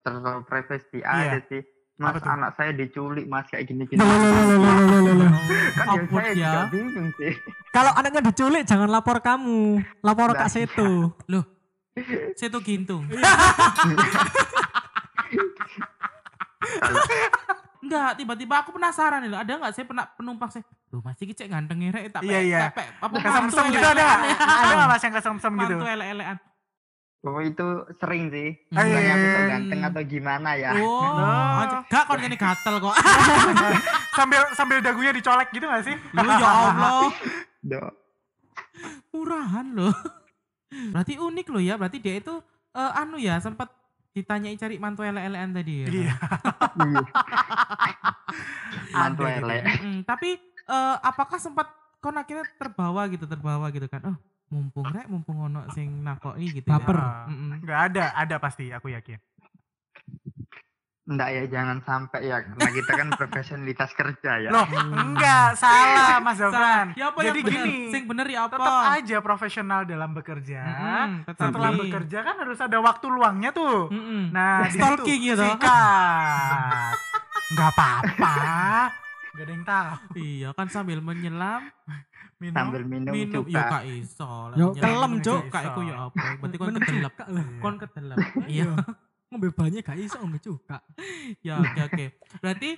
Terlalu 0.00 0.40
privacy 0.44 0.98
Iya. 0.98 1.08
ada 1.34 1.38
sih 1.46 1.62
mas 1.94 2.16
Apa 2.16 2.28
anak 2.30 2.50
saya 2.56 2.72
diculik 2.72 3.26
mas 3.26 3.44
kayak 3.46 3.64
gini 3.64 3.84
gini 3.84 4.00
Loh, 4.00 4.08
loh, 4.08 4.18
loh, 4.18 4.42
loh, 4.42 4.56
loh, 4.56 4.86
loh, 4.88 5.00
loh, 5.02 5.14
loh. 5.22 5.30
kan 5.76 5.86
ya 5.86 5.92
Ampun 5.94 6.18
saya 6.18 6.32
ya. 6.34 6.52
bingung 6.68 7.08
sih 7.14 7.32
Kalau 7.70 7.92
anaknya 7.92 8.20
diculik 8.22 8.62
jangan 8.64 8.88
lapor 8.88 9.20
kamu. 9.20 9.80
Lapor 10.00 10.32
Nah, 10.32 10.38
Kak 10.38 10.50
Seto. 10.50 11.12
loh 11.26 11.44
saya 12.34 12.48
tuh 12.48 12.62
gintung 12.62 13.04
Enggak, 17.82 18.14
tiba-tiba 18.14 18.54
aku 18.62 18.70
penasaran 18.72 19.26
loh. 19.26 19.36
Ada 19.36 19.58
enggak 19.58 19.72
saya 19.74 19.84
pernah 19.84 20.06
penumpang 20.08 20.48
saya? 20.48 20.62
Loh, 20.88 21.02
masih 21.02 21.26
kicek 21.26 21.50
ganteng 21.50 21.82
ngerek 21.82 22.08
tak 22.08 22.22
Iya, 22.22 22.40
iya. 22.40 22.60
apa 22.70 23.16
Kesem-sem 23.18 23.64
mantu 23.68 23.74
gitu 23.74 23.88
ada. 23.90 24.06
Ada 24.38 24.72
nggak 24.72 24.88
mas 24.88 25.02
yang 25.02 25.14
kesem-sem 25.18 25.52
gitu? 25.58 25.74
Mantu 25.74 25.86
elek-elekan. 25.90 26.36
Oh 27.22 27.38
itu 27.38 27.66
sering 27.96 28.28
sih 28.28 28.50
Hmm. 28.68 28.82
bukannya 28.82 29.12
aku 29.12 29.24
sok 29.24 29.38
Hmm. 29.38 29.50
ganteng 29.50 29.80
atau 29.84 30.02
gimana 30.02 30.50
ya 30.52 30.70
Oh, 30.74 31.06
anjir. 31.56 31.78
gak 31.92 32.04
kon 32.04 32.20
ini 32.20 32.34
gatel 32.34 32.74
kok. 32.76 32.94
sambil 34.18 34.42
sambil 34.52 34.78
dagunya 34.78 35.10
dicolek 35.10 35.48
gitu 35.50 35.64
gak 35.64 35.82
sih? 35.82 35.94
Lu 36.12 36.28
ya 36.28 36.48
Allah, 36.48 37.08
Dok. 37.70 37.92
murahan 39.08 39.66
loh. 39.70 39.94
Berarti 40.90 41.14
unik 41.16 41.46
loh 41.48 41.60
ya. 41.60 41.74
Berarti 41.76 41.98
dia 41.98 42.16
itu 42.16 42.34
eh, 42.72 42.92
anu 42.96 43.16
ya 43.16 43.38
sempat 43.38 43.70
ditanyai 44.12 44.56
cari 44.56 44.76
mantu 44.76 45.00
elek-elekan 45.02 45.50
tadi 45.52 45.74
ya. 45.78 45.88
Iya. 45.88 46.14
Mantu 48.92 49.22
elek 49.24 49.62
Mm-mm. 49.62 49.96
Tapi 50.04 50.30
eh, 50.64 50.96
apakah 50.98 51.38
sempat 51.38 51.68
kon 51.98 52.16
akhirnya 52.16 52.42
terbawa 52.56 53.06
gitu, 53.06 53.24
terbawa 53.24 53.68
gitu 53.68 53.86
kan? 53.86 54.02
Oh, 54.04 54.16
mumpung 54.52 54.84
rek, 54.86 55.08
mumpung 55.08 55.40
ono 55.42 55.64
sing 55.70 55.88
nakoi 55.98 56.44
gitu. 56.52 56.68
Baper. 56.68 56.92
Ya. 56.92 57.02
Ah, 57.02 57.24
Mm-mm. 57.26 57.50
Nggak 57.58 57.80
ada, 57.88 58.04
ada 58.14 58.36
pasti 58.36 58.68
aku 58.68 58.92
yakin. 58.92 59.16
enggak 61.02 61.28
ya 61.28 61.42
jangan 61.50 61.82
sampai 61.82 62.20
ya 62.22 62.38
karena 62.38 62.70
kita 62.70 62.92
kan 62.94 63.08
profesionalitas 63.18 63.90
kerja 63.90 64.38
ya 64.38 64.48
Loh, 64.48 64.62
enggak, 64.94 65.58
salah 65.58 66.22
Mas 66.22 66.38
Zafran. 66.38 66.94
Ya 66.94 67.10
apa 67.10 67.18
Jadi 67.20 67.42
yang 67.42 67.46
bener? 67.48 67.64
gini, 67.66 67.90
Sing 67.90 68.02
bener 68.06 68.26
ya 68.28 68.46
apa? 68.46 68.54
tetap 68.54 68.74
aja 68.92 69.16
profesional 69.18 69.80
dalam 69.82 70.10
bekerja. 70.12 70.62
Mm-mm, 70.62 71.10
tetapi- 71.26 71.48
Setelah 71.48 71.70
bekerja 71.74 72.18
kan 72.22 72.34
harus 72.38 72.58
ada 72.60 72.78
waktu 72.78 73.06
luangnya 73.08 73.50
tuh. 73.50 73.90
Mm-mm. 73.90 74.30
Nah, 74.30 74.62
di 74.62 74.70
Stalking 74.70 75.20
gitu. 75.26 75.42
Sikat. 75.42 76.94
Enggak 77.50 77.68
apa-apa. 77.72 78.34
Gak 79.32 79.42
ada 79.42 79.50
yang 79.50 79.64
tahu. 79.64 79.92
Iya 80.14 80.48
kan 80.52 80.66
sambil 80.68 80.98
menyelam 80.98 81.64
Minum. 82.36 82.52
sambil 82.54 82.82
minum, 82.82 83.12
minum 83.12 83.42
ya 83.44 83.54
juga 83.54 83.62
kak 83.70 83.84
iso. 83.88 84.26
lah, 84.50 84.56
Yo, 84.56 84.66
menyelam 84.68 84.82
kelem, 84.82 85.12
Cuk. 85.18 85.42
juga 85.44 85.58
iku 85.62 85.80
ya 85.82 85.94
apa? 86.02 86.24
Berarti 86.36 86.56
kon 86.56 86.74
kedelep. 86.76 87.14
Kon 87.58 87.76
kedelep. 87.78 88.18
Iya. 88.44 88.70
Ngombe 89.26 89.48
banyak 89.50 89.80
gak 89.80 89.96
iso 89.96 90.16
ngombe 90.18 90.38
cuka. 90.38 90.78
Ya 91.40 91.54
oke 91.58 91.80
oke. 91.82 92.04
Berarti 92.38 92.70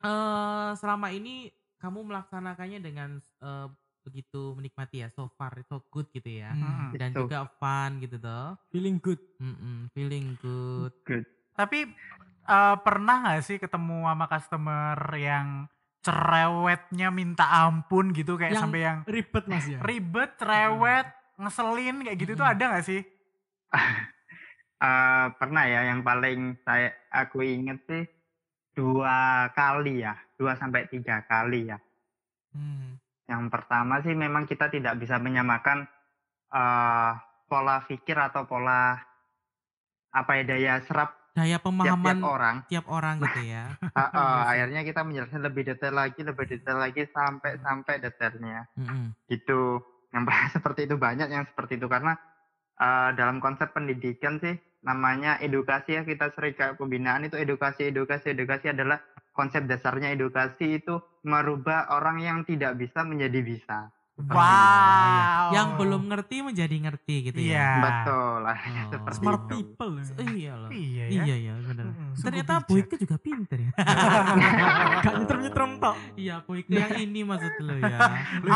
eh 0.00 0.68
selama 0.74 1.10
ini 1.10 1.48
kamu 1.76 2.00
melaksanakannya 2.02 2.78
dengan 2.78 3.10
eh, 3.18 3.68
begitu 4.00 4.52
menikmati 4.52 5.00
ya 5.00 5.08
so 5.08 5.28
far 5.30 5.52
so 5.62 5.84
good 5.90 6.08
gitu 6.08 6.30
ya. 6.34 6.52
Mm-mm. 6.52 6.92
Dan 6.94 7.10
Gitu. 7.10 7.24
juga 7.24 7.44
fun 7.52 7.98
gitu 7.98 8.16
toh. 8.16 8.56
Feeling 8.70 8.96
good. 8.98 9.20
Mm-mm, 9.36 9.90
feeling 9.90 10.38
good. 10.38 10.92
good 11.02 11.24
Tapi 11.52 11.92
eh, 12.46 12.76
pernah 12.78 13.16
gak 13.26 13.42
sih 13.42 13.58
ketemu 13.58 14.06
sama 14.06 14.24
customer 14.26 14.96
yang 15.14 15.66
cerewetnya 16.04 17.08
minta 17.08 17.48
ampun 17.64 18.12
gitu 18.12 18.36
kayak 18.36 18.52
Yang 18.52 18.60
sampai 18.60 18.80
yang 18.82 18.98
Ribet 19.08 19.44
Mas 19.48 19.64
ya. 19.64 19.78
ribet, 19.80 20.30
cerewet, 20.36 21.06
ngeselin 21.34 21.96
kayak 22.04 22.18
gitu 22.20 22.32
tuh 22.34 22.44
Hmm. 22.44 22.54
ada 22.54 22.64
gak 22.70 22.84
sih? 22.84 23.00
Eh, 24.74 25.26
pernah 25.40 25.64
ya 25.64 25.88
yang 25.88 26.04
paling 26.04 26.60
saya 26.60 26.92
aku 27.08 27.40
inget 27.40 27.80
sih 27.88 28.04
dua 28.70 29.48
kali 29.50 30.04
ya 30.04 30.12
dua 30.36 30.52
sampai 30.54 30.84
tiga 30.86 31.24
kali 31.24 31.72
ya 31.72 31.78
Hmm. 32.52 33.00
yang 33.24 33.48
pertama 33.48 33.98
sih 33.98 34.12
memang 34.12 34.44
kita 34.44 34.68
tidak 34.68 34.94
bisa 34.94 35.16
menyamakan 35.16 35.88
eh 36.52 37.12
pola 37.46 37.80
pikir 37.82 38.12
atau 38.14 38.44
pola 38.44 39.00
apa 40.10 40.30
ya 40.36 40.44
daya 40.44 40.74
serap 40.82 41.16
Daya 41.34 41.58
pemahaman 41.58 42.22
orang 42.22 42.56
tiap 42.70 42.86
orang 42.86 43.18
gitu 43.18 43.42
ya. 43.42 43.74
Iya 43.94 44.06
sih. 44.14 44.46
akhirnya 44.54 44.80
kita 44.86 45.00
menjelaskan 45.02 45.42
lebih 45.42 45.62
detail 45.66 45.94
lagi 45.98 46.20
lebih 46.22 46.46
detail 46.46 46.78
lagi 46.78 47.02
sampai 47.10 47.58
sampai 47.58 47.94
detailnya 47.98 48.70
Mm-mm. 48.78 49.10
gitu 49.26 49.82
yang 50.14 50.22
seperti 50.54 50.86
itu 50.86 50.94
banyak 50.94 51.26
yang 51.34 51.42
seperti 51.50 51.82
itu 51.82 51.90
karena 51.90 52.14
eh, 52.78 53.10
dalam 53.18 53.42
konsep 53.42 53.74
pendidikan 53.74 54.38
sih 54.38 54.54
namanya 54.86 55.40
edukasi 55.42 55.98
ya 55.98 56.02
kita 56.06 56.30
sering 56.38 56.54
kayak 56.54 56.78
pembinaan 56.78 57.26
itu 57.26 57.34
edukasi 57.34 57.90
edukasi 57.90 58.36
edukasi 58.36 58.70
adalah 58.70 59.02
konsep 59.34 59.66
dasarnya 59.66 60.14
edukasi 60.14 60.78
itu 60.78 61.02
merubah 61.26 61.90
orang 61.90 62.22
yang 62.22 62.38
tidak 62.46 62.78
bisa 62.78 63.02
menjadi 63.02 63.40
bisa 63.42 63.90
Wow. 64.14 65.50
Yang 65.50 65.68
belum 65.74 66.02
ngerti 66.06 66.36
menjadi 66.40 66.76
ngerti 66.80 67.14
gitu 67.26 67.38
Iya. 67.42 67.58
ya. 67.58 67.70
betul 67.82 68.34
lah 68.40 68.54
Oh. 68.54 68.86
seperti 68.88 69.18
Smart 69.18 69.42
itu. 69.42 69.50
people. 69.50 69.90
ya. 69.92 70.04
Iya 70.24 70.52
loh. 70.54 70.70
Iya 70.70 71.04
ya. 71.04 71.22
Iya 71.26 71.34
ya 71.36 71.52
benar. 71.60 71.84
Sungguh 71.90 72.22
Ternyata. 72.22 72.52
Boyke 72.62 72.94
juga 72.96 73.16
pinter 73.18 73.58
ya. 73.58 73.70
Gak 75.02 75.14
nyetrum-nyetrum 75.18 75.70
tok. 75.76 75.96
iya 76.14 76.34
Boyke 76.40 76.70
yang 76.70 76.94
ini 76.96 77.20
maksud 77.22 77.54
lo 77.58 77.74
ya. 77.74 77.98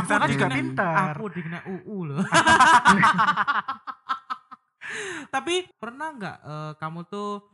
Sana 0.07 0.25
juga 0.25 0.47
dikena- 0.47 0.55
pinter. 0.55 0.95
Aku 1.11 1.25
dikena 1.29 1.59
UU 1.67 1.97
loh. 2.07 2.23
Tapi 5.29 5.55
pernah 5.77 6.09
nggak 6.13 6.37
eh, 6.41 6.73
kamu 6.79 7.01
tuh 7.05 7.45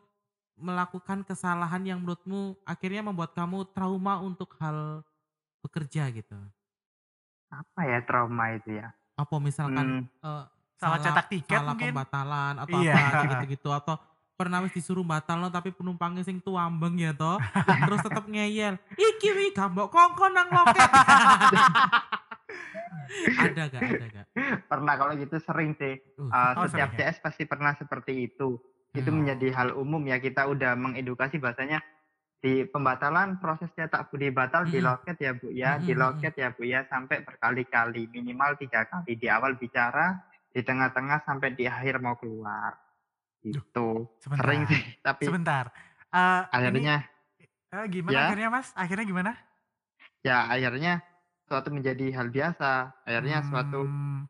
melakukan 0.54 1.24
kesalahan 1.24 1.82
yang 1.82 1.98
menurutmu 1.98 2.54
akhirnya 2.62 3.02
membuat 3.02 3.34
kamu 3.34 3.66
trauma 3.72 4.20
untuk 4.20 4.54
hal 4.56 5.02
bekerja 5.60 6.12
gitu? 6.12 6.36
Apa 7.56 7.80
ya 7.84 7.98
trauma 8.00 8.44
itu 8.52 8.70
ya 8.74 8.90
Apa 9.14 9.34
misalkan 9.38 9.86
Hmm, 10.02 10.04
eh, 10.20 10.44
Salah 10.74 10.98
cetak 10.98 11.26
tiket 11.28 11.54
salah 11.54 11.70
mungkin. 11.70 11.90
pembatalan 11.90 12.54
atau 12.58 12.76
Iya. 12.76 12.98
apa 12.98 13.22
gitu-gitu 13.30 13.70
atau 13.70 13.94
pernah 14.34 14.58
wis 14.58 14.72
disuruh 14.72 15.02
batal 15.02 15.38
no, 15.38 15.48
tapi 15.48 15.70
penumpangnya 15.70 16.20
sing 16.20 16.38
tuambeng 16.38 16.98
ya 16.98 17.14
toh 17.14 17.38
terus 17.80 18.02
tetap 18.02 18.26
ngeyel 18.26 18.74
iki 18.92 19.28
wi 19.30 19.46
gambok 19.50 19.88
kongkon 19.88 20.30
nang 20.30 20.50
loket 20.50 20.90
ada 23.36 23.62
gak 23.68 23.80
ada 23.80 24.06
gak 24.10 24.26
pernah 24.66 24.94
kalau 24.96 25.14
gitu 25.14 25.36
sering 25.38 25.74
sih 25.74 25.94
Uh, 26.16 26.26
Uh, 26.26 26.52
Oh, 26.56 26.66
setiap 26.66 26.90
ya? 26.92 27.10
CS 27.10 27.18
pasti 27.20 27.42
pernah 27.44 27.72
seperti 27.72 28.26
itu. 28.26 28.58
Itu 28.90 29.08
Hmm. 29.08 29.22
menjadi 29.22 29.50
hal 29.52 29.68
umum 29.72 30.02
ya 30.02 30.18
kita 30.18 30.46
udah 30.46 30.74
mengedukasi 30.74 31.38
bahasanya 31.38 31.78
di 32.44 32.68
pembatalan 32.68 33.40
prosesnya 33.40 33.88
tak 33.88 34.12
budi 34.12 34.28
batal 34.28 34.68
di 34.68 34.76
Mm-mm. 34.76 34.84
loket 34.84 35.16
ya 35.16 35.32
bu 35.32 35.48
ya, 35.48 35.70
di 35.80 35.92
Mm-mm, 35.92 35.96
loket 35.96 36.34
ya 36.36 36.48
bu 36.52 36.62
ya 36.68 36.84
sampai 36.92 37.24
berkali-kali 37.24 38.02
minimal 38.12 38.60
tiga 38.60 38.84
kali 38.84 39.16
di 39.16 39.26
awal 39.32 39.56
bicara, 39.56 40.20
di 40.52 40.60
tengah-tengah 40.60 41.24
sampai 41.24 41.56
di 41.56 41.64
akhir 41.64 42.04
mau 42.04 42.20
keluar. 42.20 42.76
Itu 43.40 44.12
Sebentar. 44.20 44.44
sering 44.44 44.62
sih, 44.68 44.82
tapi 45.00 45.24
Sebentar. 45.24 45.64
Eh, 46.12 46.42
akhirnya 46.52 46.96
ini, 47.00 47.08
eh, 47.72 47.86
gimana 47.88 48.18
Ya. 48.20 48.24
akhirnya 48.28 48.48
Mas? 48.52 48.68
Akhirnya 48.76 49.04
gimana? 49.08 49.32
ya 50.24 50.48
akhirnya 50.48 51.00
suatu 51.48 51.68
menjadi 51.72 52.06
hal 52.16 52.28
biasa. 52.32 52.72
Akhirnya 53.04 53.38
suatu 53.44 53.80
Hmm, 53.84 54.24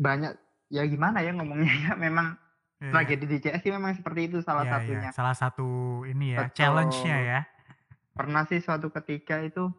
banyak 0.00 0.32
ya 0.72 0.82
gimana 0.86 1.20
ya 1.20 1.30
ngomongnya 1.36 1.72
ya 1.86 1.92
memang 2.04 2.34
iya. 2.80 2.90
tragedi 2.90 3.24
di 3.24 3.38
CS 3.38 3.60
sih 3.60 3.70
memang 3.70 3.92
seperti 3.92 4.20
itu 4.24 4.40
salah 4.40 4.62
Iya, 4.62 4.68
iya. 4.68 4.74
satunya. 4.74 5.10
Salah 5.12 5.34
satu 5.34 5.68
ini 6.04 6.32
ya, 6.32 6.38
Betul. 6.42 6.56
challenge-nya 6.56 7.18
ya. 7.20 7.40
pernah 8.10 8.42
sih 8.44 8.58
suatu 8.58 8.88
ketika 8.90 9.38
itu 9.38 9.70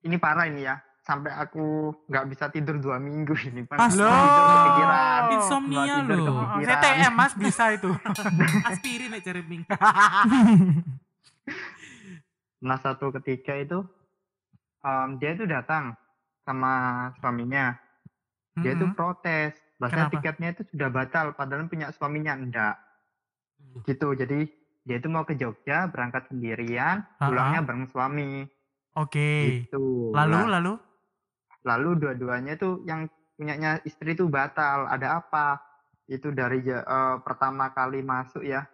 ini 0.00 0.16
parah 0.16 0.46
ini 0.46 0.62
ya 0.62 0.78
sampai 0.98 1.30
aku 1.30 1.62
nggak 2.06 2.26
bisa 2.26 2.48
tidur 2.48 2.78
dua 2.78 2.96
minggu 2.96 3.36
ini. 3.48 3.62
Pas- 3.64 3.92
Loh. 3.92 4.08
kepikiran 4.08 5.22
Insomnia. 5.32 5.82
Oh, 5.82 5.86
kepikiran. 6.00 6.64
CTM 6.64 7.12
Mas 7.12 7.34
bisa 7.34 7.64
itu. 7.70 7.90
aspirin 8.68 9.10
nek 9.10 9.20
cari 9.20 9.42
ming 9.42 9.62
nah 12.60 12.76
satu 12.76 13.12
ketika 13.12 13.52
itu 13.54 13.84
em, 14.80 15.08
dia 15.18 15.30
itu 15.32 15.44
datang 15.44 15.92
sama 16.40 16.72
suaminya 17.14 17.76
dia 18.56 18.72
itu 18.72 18.86
Mm-mm. 18.86 18.96
protes 18.96 19.52
bahasa 19.78 20.06
Kenapa? 20.06 20.12
tiketnya 20.16 20.48
itu 20.54 20.62
sudah 20.70 20.88
batal 20.90 21.26
padahal 21.34 21.66
punya 21.66 21.90
suaminya 21.90 22.34
enggak. 22.34 22.76
Gitu 23.86 24.14
jadi 24.14 24.46
dia 24.84 24.96
itu 25.00 25.08
mau 25.08 25.24
ke 25.24 25.34
Jogja 25.34 25.88
berangkat 25.88 26.28
sendirian 26.28 27.02
pulangnya 27.16 27.60
bareng 27.64 27.88
suami. 27.88 28.44
Oke. 28.94 29.66
gitu. 29.66 30.14
Lalu 30.14 30.38
Lah, 30.38 30.50
lalu? 30.60 30.72
Lalu 31.64 31.90
dua-duanya 31.98 32.54
tuh 32.54 32.84
yang 32.86 33.08
punyanya 33.34 33.82
istri 33.82 34.14
itu 34.14 34.30
batal 34.30 34.86
ada 34.86 35.18
apa? 35.18 35.58
Itu 36.06 36.30
dari 36.30 36.62
eh, 36.68 37.16
pertama 37.24 37.72
kali 37.72 38.04
masuk 38.04 38.44
ya 38.44 38.68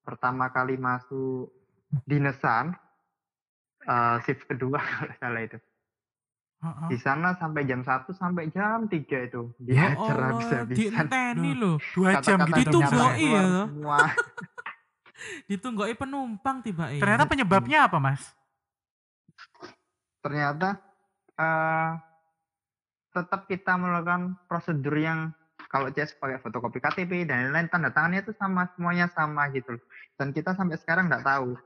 pertama 0.00 0.48
kali 0.50 0.80
masuk 0.80 1.52
dinesan 2.08 2.74
eh, 3.86 4.16
shift 4.26 4.48
kedua 4.48 4.80
kalau 4.96 5.14
salah 5.20 5.42
itu 5.44 5.58
Di 6.60 6.96
sana 6.96 7.32
sampai 7.34 7.64
jam 7.64 7.80
1 7.80 7.88
sampai 8.12 8.48
jam 8.48 8.84
3 8.84 8.92
itu 9.00 9.42
Ya 9.58 9.96
diajar 9.96 10.12
Allah, 10.12 10.28
habis-habisan 10.30 10.76
dienteni 11.08 11.52
loh. 11.54 11.80
dua 11.90 12.20
jam 12.20 12.36
Kata-kata 12.36 12.56
gitu 12.60 12.78
iya. 12.78 12.88
keluar 12.90 13.12
loh. 13.16 13.66
semua 13.66 13.98
Ditunggoi 15.48 15.94
penumpang 15.94 16.60
tiba 16.60 16.92
Ternyata 16.92 17.24
penyebabnya 17.24 17.86
apa 17.86 17.96
mas? 17.96 18.22
ternyata 20.20 20.76
eh 21.34 21.90
tetap 23.10 23.48
kita 23.48 23.74
melakukan 23.74 24.36
prosedur 24.44 24.92
yang 24.94 25.32
kalau 25.66 25.88
CS 25.88 26.12
pakai 26.14 26.36
fotokopi 26.38 26.76
KTP 26.76 27.24
dan 27.24 27.48
lain-lain 27.48 27.66
tanda 27.66 27.88
tangannya 27.88 28.20
itu 28.20 28.32
sama 28.32 28.68
semuanya 28.70 29.08
sama 29.08 29.48
gitu 29.48 29.74
loh. 29.74 29.84
dan 30.14 30.30
kita 30.30 30.52
sampai 30.52 30.76
sekarang 30.76 31.08
nggak 31.08 31.24
tahu 31.24 31.56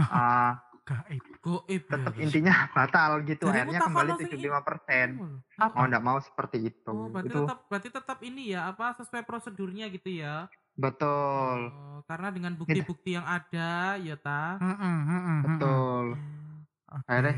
Eh, 0.00 0.52
Gaib. 0.90 1.22
Goib 1.38 1.82
ya. 1.86 1.90
tetap 1.94 2.12
intinya 2.18 2.54
batal 2.74 3.10
gitu 3.22 3.46
Jadi 3.46 3.54
akhirnya 3.54 3.78
kembali 3.78 4.10
langsung 4.10 4.30
75 4.34 4.66
persen 4.66 5.06
Apa? 5.54 5.74
mau 5.78 5.84
nggak 5.86 6.04
mau 6.04 6.18
seperti 6.18 6.58
itu 6.66 6.90
Oh, 6.90 7.06
berarti 7.06 7.30
itu 7.30 7.38
tetap 7.46 7.58
berarti 7.70 7.88
tetap 7.94 8.18
ini 8.26 8.42
ya 8.50 8.60
apa 8.66 8.86
sesuai 8.98 9.22
prosedurnya 9.22 9.86
gitu 9.94 10.10
ya. 10.10 10.50
betul 10.74 11.58
Oh, 11.70 12.00
karena 12.10 12.28
dengan 12.34 12.52
bukti-bukti 12.58 13.14
yang 13.14 13.26
ada 13.28 13.94
ya 14.00 14.16
ta. 14.18 14.58
Betul 15.46 16.18
Oke. 16.90 17.06
Akhirnya 17.06 17.36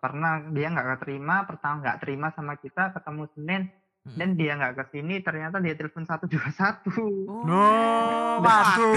karena 0.00 0.28
dia 0.50 0.66
nggak 0.72 0.88
keterima 0.96 1.36
pertama 1.44 1.74
nggak 1.84 1.98
terima 2.00 2.26
sama 2.32 2.56
kita 2.56 2.90
ketemu 2.96 3.22
Senin 3.36 3.62
Mm-mm. 4.00 4.16
dan 4.16 4.28
dia 4.32 4.52
nggak 4.54 4.74
ke 4.74 4.84
sini 4.90 5.20
ternyata 5.20 5.56
dia 5.58 5.74
telepon 5.74 6.02
121 6.02 6.32
Oh. 7.22 7.44
No, 7.44 7.64
Waduh, 8.40 8.96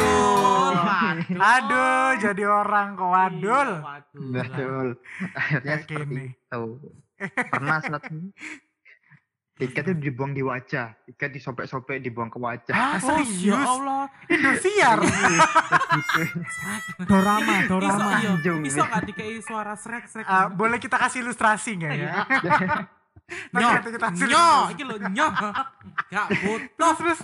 waduh. 0.74 1.36
Aduh, 1.36 2.08
jadi 2.18 2.44
orang 2.46 2.88
kok 2.94 3.10
wadul. 3.10 3.70
Iya, 3.70 3.84
waduh. 3.84 4.24
betul 4.32 4.88
akhirnya 5.38 5.76
Kayak 5.76 5.80
seperti 5.84 6.08
gini. 6.08 6.26
itu 6.32 6.64
pernah 7.52 7.78
saat 7.80 8.04
tiket 9.54 9.84
itu 9.86 9.94
dibuang 10.02 10.32
di 10.32 10.42
wajah 10.42 10.96
tiket 11.06 11.30
disobek-sobek 11.32 12.00
dibuang 12.00 12.28
ke 12.28 12.38
wajah 12.38 12.74
Ah, 12.74 12.96
Oh, 12.98 13.20
ya 13.20 13.28
serius? 13.28 13.68
Allah. 13.70 14.04
Indosiar. 14.26 14.98
Gitu. 15.04 16.22
Dorama, 17.04 17.54
Iso 17.60 17.70
dorama. 17.70 18.10
iya, 18.18 18.32
Anjung. 18.34 18.62
iso 18.64 18.82
gak 18.82 19.04
dikei 19.04 19.36
suara 19.40 19.76
srek-srek. 19.76 20.24
Ah, 20.24 20.48
boleh 20.48 20.80
kita 20.80 20.96
kasih 20.98 21.22
ilustrasi 21.22 21.76
nggak 21.76 21.92
ya? 21.94 22.12
Nyo, 23.52 23.70
nyo, 24.24 24.46
iki 24.70 24.84
lho 24.84 24.96
nyo. 25.10 25.28
Gak 26.08 26.28
butuh. 26.40 26.92
Terus. 26.96 27.20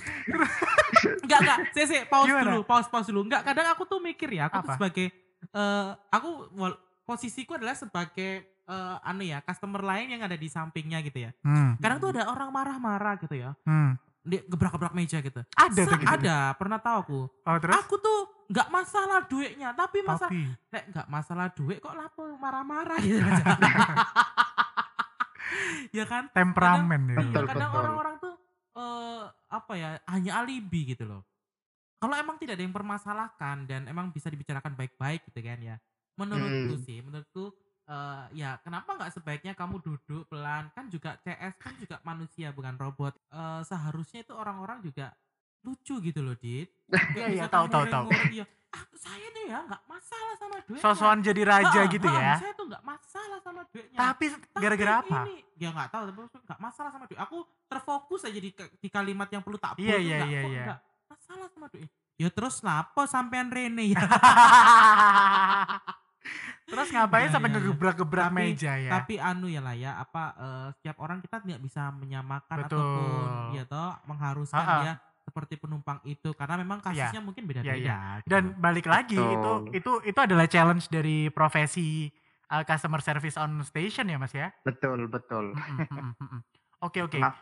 Enggak, 1.21 1.39
enggak. 1.39 1.57
Saya 1.71 1.85
sih 1.85 1.99
pause 2.05 2.27
Gimana? 2.27 2.45
dulu, 2.49 2.61
pause 2.63 2.87
pause 2.87 3.07
dulu. 3.07 3.21
Enggak, 3.23 3.41
kadang 3.43 3.67
aku 3.69 3.83
tuh 3.83 3.99
mikir 3.99 4.29
ya, 4.31 4.47
aku 4.47 4.61
Apa? 4.61 4.73
sebagai 4.75 5.09
eh 5.49 5.89
aku 6.09 6.29
wal- 6.53 6.77
posisiku 7.01 7.55
adalah 7.55 7.73
sebagai 7.73 8.31
eh, 8.45 8.95
anu 9.01 9.23
ya, 9.23 9.41
customer 9.41 9.81
lain 9.81 10.11
yang 10.11 10.21
ada 10.21 10.35
di 10.35 10.45
sampingnya 10.45 11.01
gitu 11.01 11.25
ya. 11.25 11.31
Hmm, 11.41 11.73
Kadang 11.77 11.97
tuh 11.99 12.09
ada 12.11 12.29
orang 12.29 12.49
marah-marah 12.49 13.17
gitu 13.17 13.33
ya. 13.35 13.57
hmm. 13.63 13.97
Dia 14.19 14.45
gebrak-gebrak 14.45 14.93
meja 14.93 15.17
gitu. 15.19 15.41
Ada 15.49 15.81
tuh 15.81 15.97
gitu. 15.97 16.11
ada, 16.11 16.53
pernah 16.53 16.77
tahu 16.77 16.97
aku. 16.99 17.19
Oh, 17.25 17.57
terus? 17.57 17.73
Aku 17.79 17.97
tuh 17.97 18.19
nggak 18.45 18.67
masalah 18.67 19.25
duitnya, 19.25 19.73
tapi 19.73 20.03
masalah 20.03 20.27
Tapi. 20.27 20.43
Nek 20.69 20.83
nggak 20.87 21.07
masalah 21.07 21.47
duit 21.49 21.79
kok 21.79 21.95
lapo 21.95 22.27
marah-marah 22.35 22.99
gitu 23.01 23.17
aja. 23.17 23.45
Ya 25.97 26.05
kan? 26.05 26.29
Temperamen 26.33 27.01
ya. 27.09 27.17
Betul, 27.21 27.43
Iya, 27.43 27.49
kadang 27.51 27.69
betul. 27.71 27.79
orang-orang 27.83 28.15
tuh 28.21 28.33
eh 28.79 29.23
apa 29.49 29.73
ya 29.75 29.89
hanya 30.07 30.31
alibi 30.45 30.93
gitu 30.93 31.03
loh. 31.09 31.21
Kalau 31.99 32.15
emang 32.15 32.39
tidak 32.39 32.55
ada 32.55 32.63
yang 32.63 32.71
permasalahkan 32.75 33.67
dan 33.67 33.81
emang 33.91 34.13
bisa 34.15 34.31
dibicarakan 34.31 34.75
baik-baik 34.79 35.27
gitu 35.27 35.39
kan 35.43 35.59
ya. 35.59 35.75
Menurutku 36.15 36.79
Hmm. 36.79 36.85
sih, 36.85 36.99
menurutku 37.03 37.51
eh, 37.89 38.25
ya 38.37 38.61
kenapa 38.61 38.93
nggak 38.95 39.11
sebaiknya 39.17 39.53
kamu 39.57 39.81
duduk 39.81 40.29
pelan 40.29 40.69
kan 40.77 40.87
juga 40.93 41.17
CS 41.25 41.57
kan 41.57 41.73
juga 41.81 41.97
manusia 42.05 42.53
bukan 42.53 42.77
robot. 42.77 43.17
Eh, 43.33 43.61
seharusnya 43.65 44.23
itu 44.23 44.33
orang-orang 44.37 44.79
juga 44.85 45.11
lucu 45.61 45.95
gitu 45.99 46.19
loh, 46.19 46.35
Dit. 46.35 46.69
Iya, 47.13 47.27
iya, 47.29 47.45
tahu, 47.45 47.65
tahu, 47.67 47.85
tahu. 47.85 48.07
iya. 48.31 48.45
Ah, 48.69 48.85
saya 48.93 49.27
tuh 49.33 49.43
ya 49.49 49.65
nggak 49.65 49.81
masalah 49.89 50.33
sama 50.37 50.55
duitnya. 50.61 50.81
Sosokan 50.85 51.19
jadi 51.25 51.41
raja 51.41 51.81
Ha-ha, 51.81 51.89
gitu 51.89 52.05
ha-ha, 52.05 52.21
ya. 52.21 52.33
Saya 52.37 52.53
tuh 52.53 52.65
nggak 52.69 52.83
masalah 52.85 53.37
sama 53.41 53.61
duitnya. 53.65 53.97
Tapi 53.97 54.25
gara-gara 54.53 54.93
apa? 55.01 55.19
Ini, 55.25 55.35
ya 55.57 55.69
nggak 55.73 55.89
tahu, 55.89 56.03
tapi 56.05 56.19
nggak 56.45 56.59
masalah 56.61 56.89
sama 56.93 57.03
duit. 57.09 57.19
Aku 57.19 57.37
terfokus 57.65 58.21
aja 58.23 58.37
di, 58.37 58.51
di 58.53 58.89
kalimat 58.89 59.25
yang 59.27 59.41
perlu 59.41 59.57
tak 59.57 59.73
Iya, 59.81 59.97
iya, 59.97 60.17
iya, 60.21 60.41
iya. 60.45 60.63
masalah 61.09 61.49
sama 61.49 61.65
duit. 61.73 61.89
Ya 62.19 62.29
terus 62.29 62.61
lapo 62.61 63.07
sampean 63.07 63.49
Rene 63.49 63.89
ya. 63.89 64.01
Terus 66.69 66.93
ngapain 66.93 67.25
Iya, 67.25 67.33
sampai 67.33 67.49
iya, 67.49 67.57
iya. 67.57 67.65
ngegebrak-gebrak 67.65 68.27
meja 68.29 68.73
ya? 68.77 68.91
Tapi 68.93 69.17
anu 69.17 69.49
ya 69.49 69.57
lah 69.57 69.73
ya, 69.73 69.97
apa 69.97 70.23
eh, 70.37 70.67
setiap 70.77 71.01
orang 71.01 71.17
kita 71.17 71.41
tidak 71.41 71.59
bisa 71.65 71.89
menyamakan 71.89 72.57
Betul. 72.61 72.77
ataupun 72.77 73.25
ya 73.57 73.63
toh 73.65 73.89
mengharuskan 74.05 74.61
Ha-ha. 74.61 74.77
dia 74.85 74.93
seperti 75.39 75.55
penumpang 75.55 76.03
itu 76.03 76.35
karena 76.35 76.59
memang 76.59 76.83
Iya. 76.83 77.07
kasusnya 77.07 77.21
mungkin 77.23 77.47
beda-beda. 77.47 77.71
Iya, 77.71 77.99
gitu. 78.19 78.27
Dan 78.27 78.59
balik 78.59 78.83
lagi 78.85 79.15
itu 79.15 79.31
Betul. 79.31 79.71
itu 79.71 79.91
itu 80.05 80.19
adalah 80.19 80.45
challenge 80.45 80.91
dari 80.91 81.31
profesi 81.31 82.11
uh, 82.49 82.59
customer 82.61 82.99
service 82.99 83.39
on 83.39 83.63
station 83.63 84.05
ya 84.05 84.19
Mas 84.19 84.35
ya. 84.35 84.51
betul 84.61 85.07
betul. 85.07 85.55
Oke 86.79 86.99
oke. 86.99 87.15
Pernah- 87.15 87.39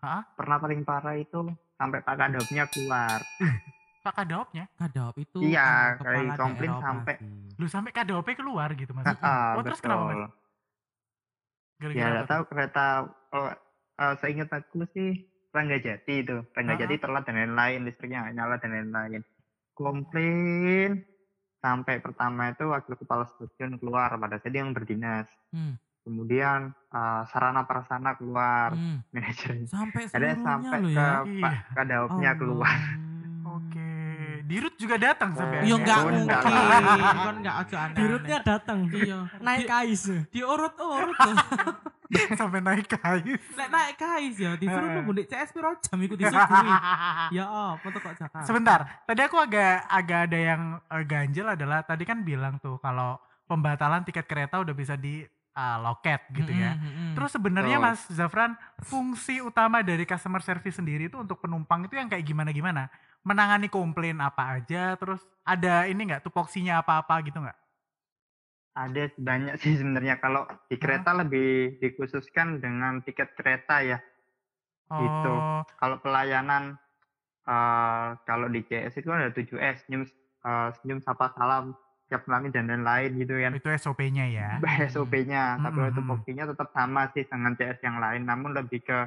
Hah? 0.00 0.22
pernah 0.32 0.56
paling 0.56 0.80
parah 0.80 1.12
itu 1.12 1.44
sampai 1.74 2.00
pak 2.00 2.14
kadopnya 2.14 2.64
keluar 2.66 3.18
Pak 4.00 4.16
kadopnya. 4.16 4.64
Kadop 4.72 5.12
itu 5.14 5.44
Iya, 5.44 5.60
anu, 5.60 6.00
kayak 6.00 6.00
kepala 6.00 6.34
komplain 6.40 6.72
sampai-. 6.80 7.18
Lu 7.58 7.66
sampai 7.68 7.90
kadopnya 7.90 8.32
keluar 8.32 8.72
gitu 8.72 8.96
Mas. 8.96 9.04
Ah, 9.20 9.52
oh, 9.52 9.60
terus 9.60 9.76
kenapa 9.76 10.06
Mas? 10.06 10.16
betul 10.16 10.30
Gara-gara 11.80 12.00
ya 12.06 12.20
tuh? 12.20 12.26
tahu 12.26 12.42
kereta 12.46 12.86
oh, 13.30 13.50
eh, 13.98 14.14
seingat 14.16 14.48
aku 14.50 14.88
sih 14.88 15.28
Rangga 15.50 15.78
Jati 15.78 16.14
itu 16.22 16.36
Rangga. 16.54 16.74
Jati 16.78 16.94
telat 16.96 17.22
dan 17.26 17.34
lain-lain 17.36 17.80
listriknya 17.82 18.22
nggak 18.22 18.34
nyala 18.34 18.54
dan 18.56 18.70
lain-lain 18.70 19.22
komplain 19.74 21.02
sampai 21.58 22.00
pertama 22.00 22.48
itu 22.48 22.64
wakil 22.64 22.94
kepala 22.94 23.26
stasiun 23.26 23.76
keluar 23.76 24.08
pada 24.12 24.38
saat 24.38 24.48
dia 24.48 24.62
yang 24.62 24.72
berdinas 24.72 25.26
Hmm, 25.50 25.74
kemudian 26.06 26.70
eh, 26.94 27.22
sarana 27.26 27.66
prasarana 27.66 28.14
keluar 28.14 28.70
hmm. 28.70 29.02
manajernya 29.10 29.66
Sampai 29.66 30.06
ada 30.06 30.38
sampai 30.38 30.78
ke 30.78 30.90
ya. 30.94 31.26
Pak 31.26 31.26
Iya. 31.26 31.50
Kadaopnya 31.74 32.30
keluar 32.38 32.78
Oke. 33.50 33.90
Dirut 34.46 34.74
juga 34.78 34.94
datang 34.94 35.34
sampai 35.34 35.66
Ya 35.66 35.74
Oh, 35.74 35.78
enggak 35.82 35.98
Undang. 36.06 36.22
mungkin. 36.22 36.54
Kan 37.18 37.34
enggak 37.42 37.56
aja 37.66 37.76
aneh. 37.82 37.96
Dirutnya 37.98 38.38
datang. 38.46 38.78
Iya. 38.90 39.18
Naik 39.42 39.66
kais. 39.66 40.04
diurut-urut 40.30 41.18
loh. 41.18 41.36
sampai 42.40 42.60
naik 42.62 42.86
kayu. 42.90 43.34
Nek 43.54 43.68
naik 43.70 43.94
kais 43.98 44.36
ya 44.36 44.58
disuruh 44.58 44.88
nunggu 44.98 45.12
di 45.22 45.24
CS 45.30 45.50
piro 45.54 45.70
jam 45.78 45.98
iku 46.02 46.14
disuguhi. 46.18 46.70
ya 47.38 47.44
apa 47.46 47.86
tuh 47.86 48.00
kok 48.02 48.14
Jakarta. 48.18 48.46
Sebentar, 48.46 48.80
tadi 49.06 49.20
aku 49.22 49.36
agak 49.38 49.86
agak 49.86 50.20
ada 50.30 50.38
yang 50.38 50.62
eh, 50.90 51.04
ganjel 51.06 51.46
adalah 51.54 51.86
tadi 51.86 52.02
kan 52.02 52.26
bilang 52.26 52.58
tuh 52.58 52.82
kalau 52.82 53.18
pembatalan 53.46 54.02
tiket 54.02 54.26
kereta 54.26 54.58
udah 54.58 54.74
bisa 54.74 54.98
di 54.98 55.22
eh, 55.28 55.78
loket 55.78 56.26
gitu 56.34 56.50
ya. 56.50 56.74
Mm-mm, 56.74 56.90
mm-mm. 56.90 57.10
Terus 57.14 57.30
sebenarnya 57.30 57.78
Betul. 57.78 57.90
Mas 57.94 58.00
Zafran, 58.10 58.52
fungsi 58.82 59.38
utama 59.38 59.82
dari 59.86 60.02
customer 60.02 60.42
service 60.42 60.82
sendiri 60.82 61.06
itu 61.06 61.18
untuk 61.18 61.38
penumpang 61.38 61.86
itu 61.86 61.94
yang 61.94 62.10
kayak 62.10 62.26
gimana-gimana? 62.26 62.90
Menangani 63.20 63.68
komplain 63.68 64.16
apa 64.18 64.56
aja, 64.56 64.96
terus 64.96 65.20
ada 65.44 65.84
ini 65.84 66.08
nggak 66.08 66.24
tupoksinya 66.24 66.80
apa-apa 66.80 67.20
gitu 67.22 67.38
nggak? 67.38 67.59
Ada 68.74 69.10
banyak 69.18 69.54
sih 69.58 69.78
sebenarnya. 69.78 70.22
Kalau 70.22 70.46
di 70.70 70.76
kereta 70.78 71.14
lebih 71.16 71.80
dikhususkan 71.82 72.62
dengan 72.62 73.02
tiket 73.02 73.34
kereta 73.34 73.82
ya. 73.82 73.98
Gitu. 74.90 75.32
Oh, 75.34 75.62
kalau 75.78 76.02
pelayanan 76.02 76.74
eh 77.46 78.08
kalau 78.28 78.46
di 78.50 78.60
CS 78.66 79.00
itu 79.00 79.10
ada 79.10 79.32
7S 79.32 79.86
senyum 79.86 80.02
eh, 80.46 80.68
senyum 80.82 81.00
sapa 81.02 81.34
salam 81.34 81.74
siap 82.10 82.26
melayani 82.26 82.50
dan 82.50 82.66
lain-lain 82.66 83.10
gitu 83.22 83.34
kan. 83.38 83.52
Itu 83.54 83.70
SOP-nya 83.70 84.26
ya. 84.30 84.48
SOP-nya 84.92 85.62
tapi 85.62 85.78
Mm, 85.78 85.78
kalau 85.78 85.90
itu 85.90 86.02
mm, 86.02 86.06
mm. 86.06 86.12
buktinya 86.14 86.44
tetap 86.50 86.68
sama 86.74 87.06
sih 87.14 87.22
dengan 87.26 87.54
CS 87.54 87.78
yang 87.86 88.02
lain. 88.02 88.22
Namun 88.26 88.50
lebih 88.54 88.82
ke 88.82 88.98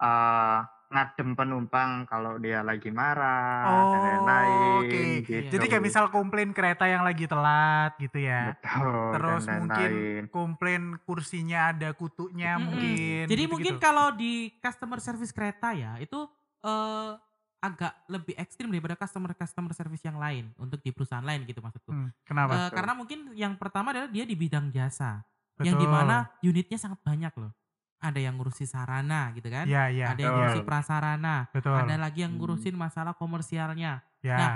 eh 0.00 0.58
ngadem 0.90 1.38
penumpang 1.38 2.02
kalau 2.04 2.34
dia 2.36 2.60
lagi 2.60 2.90
marah 2.90 3.62
dan 3.62 3.70
Oh, 3.70 4.02
lain-lain 4.02 4.82
oke. 4.82 5.00
gitu. 5.22 5.50
Jadi 5.54 5.64
kayak 5.64 5.84
misal 5.86 6.10
komplain 6.10 6.50
kereta 6.50 6.84
yang 6.84 7.06
lagi 7.06 7.24
telat 7.24 7.94
gitu 7.96 8.18
ya. 8.18 8.52
betul 8.52 9.14
Terus 9.14 9.42
dan 9.46 9.54
mungkin 9.62 9.90
lain-lain. 9.90 10.22
komplain 10.28 10.82
kursinya 11.00 11.70
ada 11.70 11.94
kutunya 11.94 12.58
Mm-mm. 12.58 12.64
mungkin. 12.66 13.22
Jadi 13.24 13.38
gitu-gitu. 13.38 13.52
mungkin 13.54 13.74
kalau 13.78 14.10
di 14.12 14.32
customer 14.58 14.98
service 14.98 15.30
kereta 15.30 15.70
ya 15.72 15.94
itu 15.96 16.26
eh 16.60 17.12
agak 17.60 17.92
lebih 18.08 18.34
ekstrim 18.34 18.72
daripada 18.72 18.96
customer 18.96 19.36
customer 19.36 19.70
service 19.70 20.00
yang 20.00 20.16
lain 20.16 20.48
untuk 20.56 20.80
di 20.80 20.90
perusahaan 20.90 21.22
lain 21.22 21.44
gitu 21.44 21.60
maksudku. 21.60 21.92
Hmm, 21.92 22.08
kenapa? 22.24 22.50
Eh, 22.50 22.58
Betul. 22.66 22.74
karena 22.74 22.92
mungkin 22.96 23.18
yang 23.36 23.54
pertama 23.54 23.92
adalah 23.92 24.08
dia 24.08 24.24
di 24.24 24.32
bidang 24.32 24.72
jasa, 24.72 25.20
Betul. 25.54 25.68
yang 25.68 25.76
di 25.76 25.84
mana 25.86 26.24
unitnya 26.40 26.80
sangat 26.80 26.98
banyak 27.04 27.28
loh. 27.36 27.52
Ada 28.00 28.16
yang 28.16 28.40
ngurusi 28.40 28.64
sarana 28.64 29.28
gitu 29.36 29.46
kan, 29.46 29.68
Iya, 29.68 29.92
iya. 29.92 30.06
ada 30.08 30.16
yang 30.16 30.32
betul. 30.32 30.40
ngurusi 30.40 30.60
prasarana, 30.64 31.36
Betul. 31.52 31.76
ada 31.76 31.94
lagi 31.94 32.24
yang 32.24 32.32
Hmm. 32.32 32.40
ngurusin 32.40 32.72
masalah 32.72 33.12
komersialnya. 33.12 34.00
Ya. 34.20 34.36
Nah, 34.36 34.54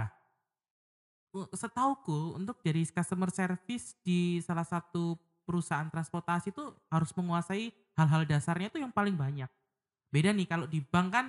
Uh, 1.34 1.50
Setauku 1.50 2.38
untuk 2.38 2.62
jadi 2.62 2.78
customer 2.86 3.26
service 3.26 3.98
di 4.06 4.38
salah 4.38 4.62
satu 4.62 5.18
perusahaan 5.42 5.90
transportasi 5.90 6.54
itu 6.54 6.62
harus 6.86 7.10
menguasai 7.10 7.74
hal-hal 7.98 8.22
dasarnya 8.22 8.70
itu 8.70 8.78
yang 8.78 8.94
paling 8.94 9.18
banyak. 9.18 9.50
Beda 10.08 10.30
nih 10.30 10.46
kalau 10.46 10.70
di 10.70 10.78
bank 10.78 11.08
kan 11.10 11.26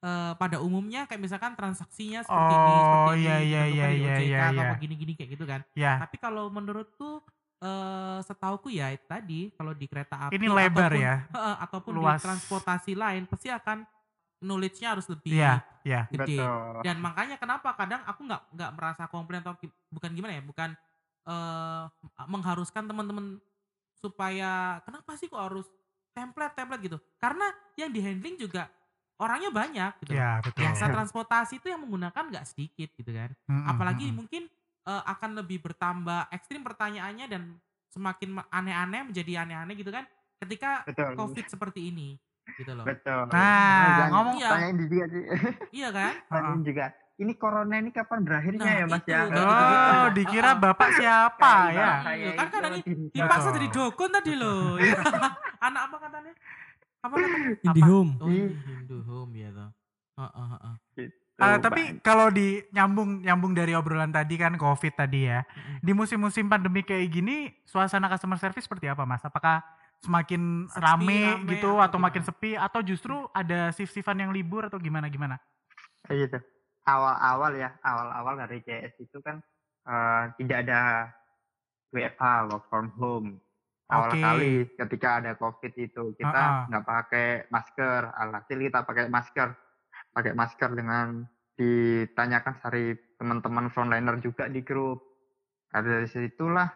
eh, 0.00 0.32
pada 0.34 0.56
umumnya 0.56 1.04
kayak 1.04 1.20
misalkan 1.20 1.52
transaksinya 1.52 2.24
seperti 2.24 2.54
ini, 2.56 2.72
Oh, 2.74 2.82
seperti 2.82 3.20
iya, 3.22 3.36
ini, 3.38 3.44
iya, 3.46 3.62
iya, 3.62 3.86
di 3.86 3.96
iya, 4.00 4.14
iya, 4.18 4.40
iya. 4.50 4.62
apa 4.64 4.74
gini-gini 4.80 5.12
kayak 5.14 5.30
gitu 5.36 5.44
kan. 5.44 5.60
ya. 5.76 6.00
Tapi 6.00 6.16
kalau 6.16 6.48
menurutku 6.48 7.20
eh 7.62 8.18
setauku 8.26 8.74
ya 8.74 8.90
itu 8.90 9.06
tadi 9.06 9.40
kalau 9.54 9.70
di 9.70 9.86
kereta 9.86 10.26
api 10.26 10.34
Ini 10.34 10.46
lebar 10.50 10.90
ataupun, 10.90 10.98
ya. 10.98 11.16
Heeh, 11.30 11.54
ataupun 11.62 11.92
Luas. 11.94 12.18
di 12.18 12.26
transportasi 12.26 12.92
lain 12.98 13.22
pasti 13.30 13.48
akan 13.54 13.86
knowledge-nya 14.42 14.98
harus 14.98 15.06
lebih 15.06 15.38
Iya, 15.38 15.62
iya. 15.86 16.02
gede. 16.10 16.42
Betul. 16.42 16.82
Dan 16.82 16.96
makanya 16.98 17.38
kenapa 17.38 17.70
kadang 17.78 18.02
aku 18.02 18.26
nggak 18.26 18.42
nggak 18.58 18.70
merasa 18.74 19.02
komplain 19.06 19.46
atau 19.46 19.54
bukan 19.94 20.10
gimana 20.10 20.34
ya, 20.34 20.42
bukan 20.42 20.70
eh 21.22 21.84
mengharuskan 22.26 22.82
teman-teman 22.90 23.38
supaya 23.94 24.82
kenapa 24.82 25.14
sih 25.14 25.30
kok 25.30 25.38
harus 25.38 25.70
template 26.10 26.58
template 26.58 26.82
gitu? 26.82 26.98
Karena 27.22 27.46
yang 27.78 27.94
di 27.94 28.02
handling 28.02 28.34
juga 28.34 28.66
orangnya 29.22 29.54
banyak 29.54 30.02
gitu. 30.02 30.18
Ya, 30.18 30.42
betul. 30.42 30.66
Jasa 30.66 30.90
transportasi 30.90 31.62
itu 31.62 31.70
yang 31.70 31.78
menggunakan 31.86 32.26
nggak 32.26 32.42
sedikit 32.50 32.90
gitu 32.98 33.10
kan. 33.14 33.30
Mm-mm, 33.46 33.70
Apalagi 33.70 34.10
mm-mm. 34.10 34.18
mungkin 34.18 34.42
eh, 34.82 35.02
akan 35.04 35.30
lebih 35.36 35.58
bertambah 35.60 36.26
ekstrim 36.28 36.60
pertanyaannya 36.60 37.26
dan 37.26 37.42
semakin 37.88 38.28
ma- 38.32 38.48
aneh-aneh 38.48 39.04
menjadi 39.04 39.42
aneh-aneh 39.42 39.74
gitu 39.74 39.88
kan 39.88 40.04
ketika 40.38 40.82
Betul. 40.82 41.14
covid 41.14 41.46
seperti 41.46 41.88
ini 41.88 42.18
gitu 42.52 42.72
loh. 42.72 42.82
Betul. 42.82 43.30
Nah, 43.30 44.02
Jangan 44.02 44.10
ngomong- 44.10 44.36
Iya. 44.36 44.50
tanyain 44.50 44.76
juga 44.76 45.04
sih. 45.06 45.24
Iya 45.78 45.88
kan? 45.90 46.12
Tanyain 46.26 46.62
juga. 46.62 46.86
Ini 47.12 47.32
corona 47.36 47.76
ini 47.76 47.90
kapan 47.90 48.20
berakhirnya 48.20 48.58
Nah, 48.58 48.74
ya 48.74 48.84
Mas 48.84 48.98
itu, 48.98 49.08
ya? 49.08 49.20
kayak 49.22 49.46
Oh, 49.92 50.06
dikira 50.10 50.50
Heeh. 50.50 50.58
bapak 50.58 50.88
siapa 50.92 51.52
ya? 51.70 51.90
Iya, 52.10 52.30
kan 52.34 52.46
kadang 52.50 52.72
di- 52.74 52.84
Dipaksa 53.10 53.48
jadi 53.52 53.68
dukun 53.68 54.10
tadi 54.10 54.32
loh. 54.34 54.74
Ya. 54.82 54.98
Anak 55.60 55.82
apa 55.86 55.96
katanya? 56.00 56.32
Apa 56.98 57.14
katanya? 57.20 57.48
Indihome. 57.62 58.12
Oh, 58.18 58.26
Ih. 58.26 58.50
Indihome 58.50 59.32
ya 59.36 59.50
toh. 59.52 59.70
Heeh, 60.18 60.46
heeh. 60.50 60.74
Bang. 61.32 61.64
tapi 61.64 61.82
kalau 62.04 62.28
di 62.28 62.60
nyambung 62.70 63.24
nyambung 63.24 63.56
dari 63.56 63.72
obrolan 63.72 64.12
tadi 64.12 64.36
kan 64.36 64.54
COVID 64.54 64.92
tadi 64.94 65.26
ya. 65.26 65.42
Di 65.80 65.90
musim-musim 65.96 66.46
pandemi 66.46 66.84
kayak 66.84 67.08
gini, 67.08 67.50
suasana 67.64 68.06
customer 68.12 68.36
service 68.36 68.68
seperti 68.68 68.86
apa, 68.86 69.02
Mas? 69.08 69.24
Apakah 69.24 69.64
semakin 70.02 70.66
Sepi, 70.68 70.82
rame, 70.82 71.20
rame, 71.24 71.48
gitu 71.56 71.78
atau 71.78 71.86
atau 71.94 71.98
makin 72.02 72.22
sepi 72.26 72.58
atau 72.58 72.82
justru 72.82 73.14
ada 73.30 73.70
shift-shiftan 73.70 74.18
yang 74.18 74.30
libur 74.34 74.66
atau 74.66 74.76
gimana 74.76 75.06
gimana? 75.06 75.38
Kayak 76.04 76.18
gitu. 76.26 76.38
Awal-awal 76.82 77.52
ya, 77.54 77.70
awal-awal 77.86 78.34
dari 78.42 78.58
CS 78.66 78.98
itu 78.98 79.18
kan 79.22 79.38
eh, 79.86 80.22
tidak 80.42 80.66
ada 80.66 80.80
WFH, 81.94 82.50
work 82.50 82.64
from 82.66 82.90
home. 82.98 83.28
Awal 83.92 84.10
Oke. 84.10 84.20
kali 84.24 84.52
ketika 84.74 85.08
ada 85.20 85.32
COVID 85.36 85.72
itu 85.76 86.16
kita 86.16 86.66
nggak 86.72 86.84
pakai 86.84 87.28
masker, 87.52 88.08
alhasil 88.16 88.58
kita 88.58 88.82
pakai 88.88 89.06
masker, 89.12 89.52
pakai 90.12 90.32
masker 90.36 90.70
dengan 90.76 91.24
ditanyakan 91.56 92.54
dari 92.64 92.96
teman-teman 93.20 93.66
frontliner 93.72 94.16
juga 94.20 94.48
di 94.48 94.60
grup. 94.64 94.98
Nah, 95.72 95.80
dari 95.80 96.08
situlah 96.08 96.68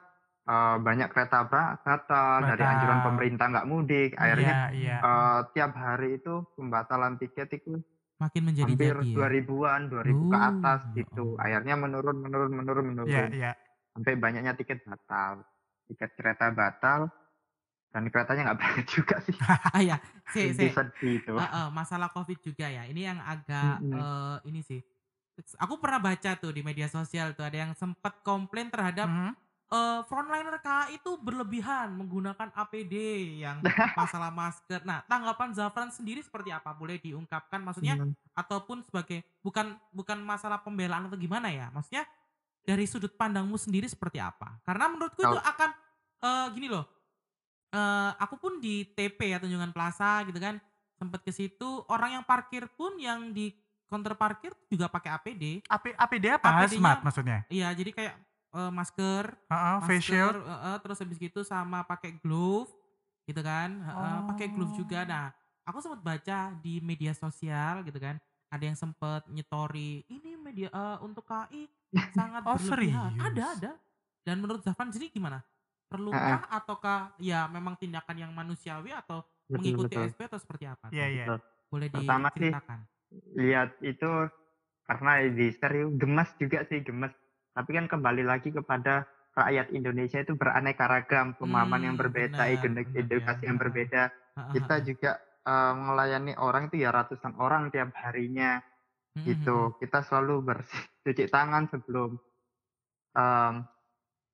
eh, 0.46 0.76
banyak 0.80 1.08
kereta 1.12 1.44
batal 1.48 2.38
dari 2.48 2.62
anjuran 2.64 3.00
pemerintah 3.04 3.46
nggak 3.52 3.68
mudik. 3.68 4.10
Akhirnya 4.16 4.52
Iya, 4.72 4.76
iya. 4.76 4.96
eh, 5.02 5.40
tiap 5.52 5.72
hari 5.76 6.20
itu 6.20 6.34
pembatalan 6.56 7.18
tiket 7.20 7.48
itu 7.52 7.80
Makin 8.16 8.42
menjadi 8.48 8.72
hampir 8.72 8.96
ya. 8.96 9.12
dua 9.12 9.28
ribuan, 9.28 9.80
dua 9.92 10.00
ribu 10.00 10.24
ke 10.32 10.36
Oh, 10.40 10.48
atas 10.48 10.80
ya 10.88 11.04
gitu. 11.04 11.36
Akhirnya 11.36 11.74
menurun, 11.76 12.16
menurun, 12.24 12.52
menurun, 12.56 12.86
menurun. 12.96 13.12
Iya, 13.12 13.24
iya. 13.28 13.52
Sampai 13.92 14.16
banyaknya 14.16 14.52
tiket 14.56 14.80
batal, 14.88 15.44
tiket 15.88 16.10
kereta 16.16 16.48
batal, 16.52 17.12
dan 17.88 18.02
keretanya 18.06 18.42
nggak 18.46 18.58
banyak 18.58 18.86
juga 18.96 19.16
sih. 19.20 19.34
Ya, 19.88 19.96
si, 20.28 20.52
si. 20.52 20.68
Sedih 20.68 21.20
itu. 21.20 21.32
Eh, 21.32 21.42
eh, 21.42 21.68
masalah 21.70 22.08
covid 22.08 22.38
juga 22.38 22.66
ya. 22.66 22.84
Ini 22.84 23.00
yang 23.06 23.18
agak 23.18 23.80
Mm-mm. 23.80 23.94
eh, 23.94 24.36
ini 24.46 24.60
sih. 24.60 24.80
Aku 25.56 25.76
pernah 25.76 26.00
baca 26.00 26.32
tuh 26.34 26.48
di 26.48 26.60
media 26.60 26.86
sosial 26.86 27.32
tuh 27.32 27.44
ada 27.44 27.56
yang 27.58 27.72
sempat 27.72 28.20
komplain 28.20 28.68
terhadap 28.68 29.04
Mhm. 29.04 29.32
eh, 29.66 30.00
frontliner 30.04 30.56
KA 30.58 30.88
itu 30.90 31.18
berlebihan 31.18 31.90
menggunakan 31.92 32.54
APD 32.54 32.94
yang 33.42 33.58
masalah 33.98 34.30
masker. 34.30 34.80
Nah, 34.82 35.02
tanggapan 35.04 35.50
Zafran 35.52 35.90
sendiri 35.90 36.22
seperti 36.22 36.50
apa? 36.50 36.70
Boleh 36.70 36.96
diungkapkan 36.96 37.60
maksudnya 37.60 37.98
Hmm. 37.98 38.14
ataupun 38.32 38.80
sebagai 38.80 39.26
bukan 39.42 39.74
bukan 39.90 40.22
masalah 40.22 40.62
pembelaan 40.62 41.10
atau 41.10 41.18
gimana 41.18 41.50
ya? 41.50 41.66
Maksudnya 41.68 42.06
dari 42.62 42.86
sudut 42.86 43.12
pandangmu 43.12 43.54
sendiri 43.56 43.86
seperti 43.86 44.18
apa? 44.18 44.58
Karena 44.62 44.86
menurutku 44.86 45.18
itu 45.18 45.28
Kalau- 45.28 45.42
akan 45.44 45.70
eh, 46.16 46.46
gini 46.54 46.68
loh. 46.70 46.84
Eh, 47.70 48.10
aku 48.16 48.34
pun 48.36 48.58
di 48.58 48.86
TP 48.86 49.32
ya 49.32 49.38
Tunjungan 49.38 49.70
Plaza 49.70 50.22
gitu 50.24 50.36
kan 50.36 50.58
sempat 50.96 51.20
ke 51.20 51.28
situ 51.28 51.84
orang 51.86 52.20
yang 52.20 52.24
parkir 52.24 52.64
pun 52.72 52.96
yang 52.96 53.30
di 53.30 53.52
counter 53.86 54.16
parkir 54.16 54.50
juga 54.66 54.88
pakai 54.88 55.10
APD. 55.12 55.44
AP, 55.62 55.84
APD 55.94 56.24
apa? 56.32 56.48
APD-nya 56.58 56.66
Hazmat 56.82 56.98
maksudnya? 57.02 57.38
Iya, 57.46 57.68
jadi 57.70 57.90
kayak 57.92 58.14
eh, 58.56 58.70
masker, 58.72 59.24
Heeh, 59.46 59.76
face 59.84 60.02
shield. 60.02 60.34
masker, 60.34 60.36
eh, 60.42 60.66
eh, 60.66 60.76
terus 60.80 60.98
habis 60.98 61.18
gitu 61.18 61.40
sama 61.42 61.82
pakai 61.82 62.18
glove 62.18 62.72
gitu 63.22 63.38
kan 63.40 63.70
eh, 63.82 64.20
pakai 64.26 64.46
glove 64.50 64.74
juga 64.74 65.02
Oh. 65.02 65.06
nah 65.06 65.24
aku 65.62 65.78
sempat 65.78 66.00
baca 66.00 66.38
di 66.56 66.78
media 66.78 67.10
sosial 67.10 67.82
gitu 67.82 67.98
kan 67.98 68.16
ada 68.46 68.62
yang 68.62 68.74
sempat 68.74 69.26
nyetori 69.26 70.06
ini 70.06 70.38
media 70.38 70.70
eh, 70.70 70.98
untuk 71.02 71.26
KI 71.26 71.66
sangat 72.10 72.42
Oh, 72.46 72.54
berlebihan 72.54 73.10
serius? 73.10 73.22
ada 73.22 73.44
ada 73.52 73.72
dan 74.22 74.36
menurut 74.38 74.62
Zafran 74.62 74.90
sendiri 74.90 75.10
gimana 75.12 75.42
perlukah 75.90 76.46
ataukah 76.50 77.14
ya 77.22 77.46
memang 77.50 77.74
tindakan 77.78 78.16
yang 78.28 78.32
manusiawi 78.34 78.90
atau 78.94 79.22
Betul, 79.46 79.58
mengikuti 79.58 79.94
betul. 79.94 80.06
SP 80.10 80.20
atau 80.26 80.38
seperti 80.42 80.64
apa 80.66 80.90
Iya, 80.90 81.06
iya. 81.14 81.26
Boleh 81.70 81.88
Pertama 81.90 82.28
sih, 82.38 82.52
diceritakan 82.52 82.78
Lihat 83.38 83.70
itu 83.84 84.10
karena 84.86 85.12
di 85.30 85.46
itu 85.50 85.82
gemas 85.98 86.30
juga 86.38 86.66
sih 86.68 86.80
gemas. 86.82 87.12
Tapi 87.56 87.70
kan 87.74 87.86
kembali 87.88 88.22
lagi 88.26 88.50
kepada 88.52 89.06
rakyat 89.36 89.72
Indonesia 89.72 90.18
itu 90.22 90.34
beraneka 90.36 90.86
ragam, 90.90 91.34
pemahaman 91.38 91.82
yang 91.92 91.96
Hmm, 91.96 92.00
berbeda, 92.00 92.44
benar, 92.44 92.54
eden- 92.54 92.84
benar 92.84 93.08
ya. 93.16 93.32
edukasi 93.32 93.42
yang 93.48 93.58
berbeda. 93.60 94.10
Ha, 94.36 94.42
ha, 94.42 94.52
Kita 94.52 94.74
juga 94.84 95.18
eh, 95.46 95.74
melayani 95.74 96.32
orang 96.38 96.68
itu 96.70 96.82
ya 96.84 96.90
ratusan 96.94 97.34
orang 97.38 97.70
tiap 97.74 97.94
harinya. 97.98 98.60
Hmm, 99.14 99.22
hmm, 99.22 99.26
gitu 99.26 99.74
kita 99.82 100.06
selalu 100.06 100.34
bersih 100.54 100.82
cuci 101.04 101.26
tangan 101.28 101.66
sebelum 101.72 102.16
em, 103.16 103.54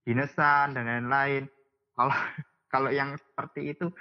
dinesan 0.02 0.74
dan 0.74 0.84
lain-lain 0.84 1.46
kalau 1.94 2.12
kalau 2.72 2.90
yang 2.90 3.14
seperti 3.16 3.72
itu 3.72 3.92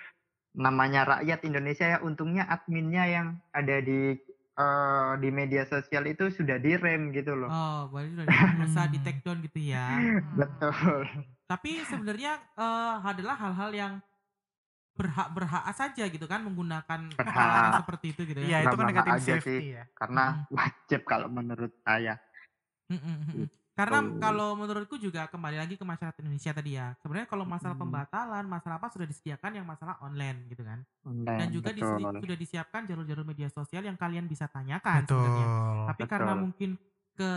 namanya 0.52 1.20
rakyat 1.20 1.44
Indonesia 1.44 1.88
ya 1.88 2.00
untungnya 2.00 2.44
adminnya 2.46 3.08
yang 3.08 3.28
ada 3.52 3.80
di 3.80 4.16
eh, 4.52 5.12
di 5.18 5.30
media 5.32 5.64
sosial 5.64 6.04
itu 6.06 6.28
sudah 6.28 6.60
direm 6.60 7.12
gitu 7.12 7.36
loh 7.36 7.48
Oh, 7.48 7.80
berarti 7.88 8.28
udah 8.28 8.52
berusaha 8.58 8.88
di 8.88 9.00
take 9.00 9.22
down 9.24 9.40
gitu 9.42 9.60
ya. 9.60 9.88
Hmm. 9.96 10.36
betul 10.36 11.04
Tapi 11.48 11.84
sebenarnya 11.84 12.40
eh, 12.56 12.96
adalah 13.02 13.36
hal-hal 13.38 13.72
yang 13.72 13.94
berhak-berhak 14.92 15.64
saja 15.72 16.04
gitu 16.06 16.28
kan 16.28 16.44
menggunakan 16.44 17.00
Berhak. 17.16 17.32
hal-hal 17.32 17.66
seperti 17.80 18.06
itu 18.12 18.22
gitu 18.28 18.40
Iya, 18.44 18.58
ya. 18.60 18.68
itu 18.68 18.76
kan 18.76 18.86
negatif 18.92 19.14
safety 19.24 19.44
sih. 19.48 19.60
ya. 19.74 19.84
karena 19.96 20.26
wajib 20.52 21.02
kalau 21.08 21.28
menurut 21.32 21.72
saya 21.84 22.20
Mm, 22.92 23.00
mm, 23.00 23.18
mm, 23.24 23.34
mm. 23.48 23.48
Karena 23.82 24.00
Gitu. 24.00 24.20
kalau 24.20 24.50
menurutku 24.54 24.96
juga 24.96 25.26
kembali 25.26 25.58
lagi 25.58 25.74
ke 25.74 25.82
masyarakat 25.82 26.18
Indonesia 26.22 26.52
tadi 26.52 26.72
ya. 26.72 26.94
Sebenarnya 26.98 27.26
kalau 27.26 27.44
masalah 27.44 27.74
Mm. 27.74 27.82
pembatalan, 27.82 28.46
masalah 28.46 28.76
apa 28.78 28.88
sudah 28.88 29.04
disediakan 29.04 29.52
yang 29.54 29.66
masalah 29.66 29.98
online 30.00 30.46
gitu 30.46 30.62
kan. 30.62 30.86
online 31.02 31.40
Dan 31.40 31.48
juga 31.50 31.70
betul 31.70 31.78
disedi- 31.82 32.22
sudah 32.22 32.38
disiapkan 32.38 32.82
jalur-jalur 32.86 33.26
media 33.26 33.50
sosial 33.50 33.82
yang 33.82 33.98
kalian 33.98 34.26
bisa 34.26 34.46
tanyakan 34.46 35.02
sebenarnya. 35.04 35.48
Betul. 35.48 35.86
Tapi 35.90 36.04
karena 36.06 36.32
Betul. 36.32 36.44
mungkin 36.44 36.70
ke 37.12 37.30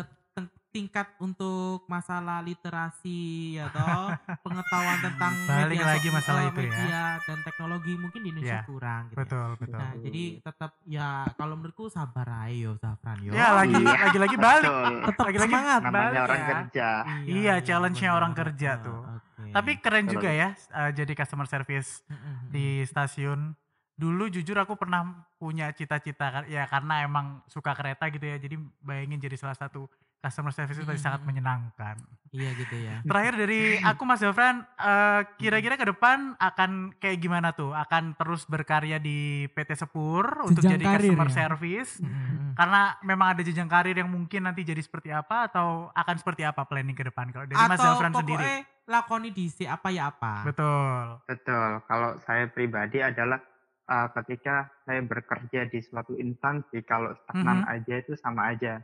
tingkat 0.74 1.06
untuk 1.16 1.86
masalah 1.86 2.42
literasi 2.42 3.22
atau 3.62 4.10
pengetahuan 4.44 4.98
tentang 4.98 5.32
Balik 5.46 5.70
media 5.70 5.86
lagi 5.86 6.08
masalah 6.10 6.42
itu 6.44 6.60
ya. 6.60 6.66
media 6.66 7.02
dan 7.22 7.38
teknologi 7.40 7.94
mungkin 7.94 8.20
di 8.20 8.28
Indonesia 8.28 8.58
Iya, 8.58 8.66
kurang 8.66 9.02
gitu. 9.06 9.14
ya. 9.14 9.18
Betul, 9.22 9.48
betul. 9.56 9.78
Nah, 9.78 9.92
jadi 9.96 10.22
tetap 10.42 10.70
ya 10.84 11.08
kalau 11.32 11.54
menurutku 11.54 11.86
sabar 11.86 12.26
ayo 12.44 12.74
Zafran 12.74 13.22
yo. 13.22 13.30
Ya, 13.30 13.54
lagi 13.54 13.78
Iya. 13.78 13.94
lagi-lagi 14.02 14.36
balik. 14.36 14.66
betul 14.66 14.90
Tetap 15.06 15.24
Lagi-lagi 15.24 15.54
semangat. 15.54 15.80
namanya 15.80 15.94
balik 16.02 16.18
orang 16.20 16.40
ya. 16.40 16.48
kerja 16.50 16.88
Iya, 17.24 17.54
challenge-nya 17.62 18.10
orang 18.12 18.32
kerja 18.34 18.70
tuh. 18.82 19.00
oke. 19.06 19.42
Tapi 19.54 19.70
keren 19.78 20.04
Betul. 20.04 20.14
juga 20.16 20.30
ya 20.34 20.48
eh, 20.50 20.90
jadi 20.92 21.12
customer 21.14 21.46
service 21.46 22.02
di 22.46 22.82
stasiun 22.82 23.54
dulu 23.94 24.26
jujur 24.26 24.58
aku 24.58 24.74
pernah 24.74 25.06
punya 25.38 25.70
cita-cita 25.70 26.42
ya 26.44 26.66
karena 26.66 27.06
emang 27.06 27.46
suka 27.46 27.70
kereta 27.72 28.10
gitu 28.10 28.26
ya 28.26 28.36
jadi 28.36 28.58
bayangin 28.80 29.22
jadi 29.22 29.38
salah 29.38 29.54
satu 29.54 29.86
customer 30.24 30.48
service 30.50 30.74
itu 30.74 30.86
pasti 30.86 31.02
sangat 31.02 31.20
menyenangkan 31.22 32.00
Iya 32.32 32.50
gitu 32.56 32.74
ya. 32.74 32.98
terakhir 33.04 33.36
dari 33.36 33.60
aku 33.90 34.02
Mas 34.02 34.18
Zafran 34.18 34.64
eh, 34.64 35.20
kira-kira 35.36 35.76
ke 35.76 35.86
depan 35.86 36.32
akan 36.34 36.70
kayak 36.96 37.20
gimana 37.20 37.52
tuh 37.52 37.70
akan 37.70 38.16
terus 38.16 38.42
berkarya 38.44 38.96
di 38.98 39.18
PT 39.48 39.76
Sepur 39.76 40.24
untuk 40.42 40.58
Jenjang 40.58 40.80
jadi 40.80 40.84
karir 40.88 41.00
customer 41.12 41.28
ya? 41.28 41.34
service 41.36 41.92
Mm-mm. 42.00 42.56
karena 42.56 42.80
memang 43.00 43.36
ada 43.36 43.42
jenjang 43.42 43.68
karir 43.68 43.94
yang 43.94 44.08
mungkin 44.08 44.40
nanti 44.42 44.64
jadi 44.64 44.80
seperti 44.80 45.12
apa 45.12 45.46
atau 45.46 45.92
akan 45.92 46.16
seperti 46.16 46.42
apa 46.42 46.64
planning 46.64 46.96
ke 46.96 47.04
depan 47.04 47.28
kalau 47.28 47.44
dari 47.44 47.54
Mas 47.54 47.76
Atau 47.76 47.86
Zafran 47.92 48.10
pokoknya 48.10 48.24
sendiri 48.24 48.52
lakoni 48.84 49.28
di 49.30 49.46
apa 49.64 49.88
ya 49.88 50.08
apa. 50.08 50.44
betul 50.44 51.04
Betul. 51.24 51.68
Kalau 51.84 52.10
saya 52.20 52.44
pribadi 52.48 53.00
adalah 53.00 53.40
uh, 53.86 54.08
ketika 54.12 54.68
saya 54.84 55.00
bekerja 55.00 55.68
di 55.68 55.80
suatu 55.80 56.16
instansi, 56.16 56.84
kalau 56.84 57.12
stagnan 57.16 57.64
Mhm. 57.64 57.72
aja 57.72 57.94
itu 57.96 58.12
sama 58.16 58.52
aja. 58.52 58.80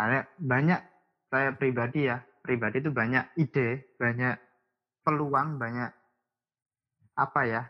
Karena 0.00 0.24
banyak 0.40 0.80
saya 1.28 1.52
pribadi 1.52 2.08
ya, 2.08 2.24
pribadi 2.40 2.80
itu 2.80 2.88
banyak 2.88 3.36
ide, 3.36 3.84
banyak 4.00 4.32
peluang, 5.04 5.60
banyak 5.60 5.92
apa 7.20 7.40
ya, 7.44 7.62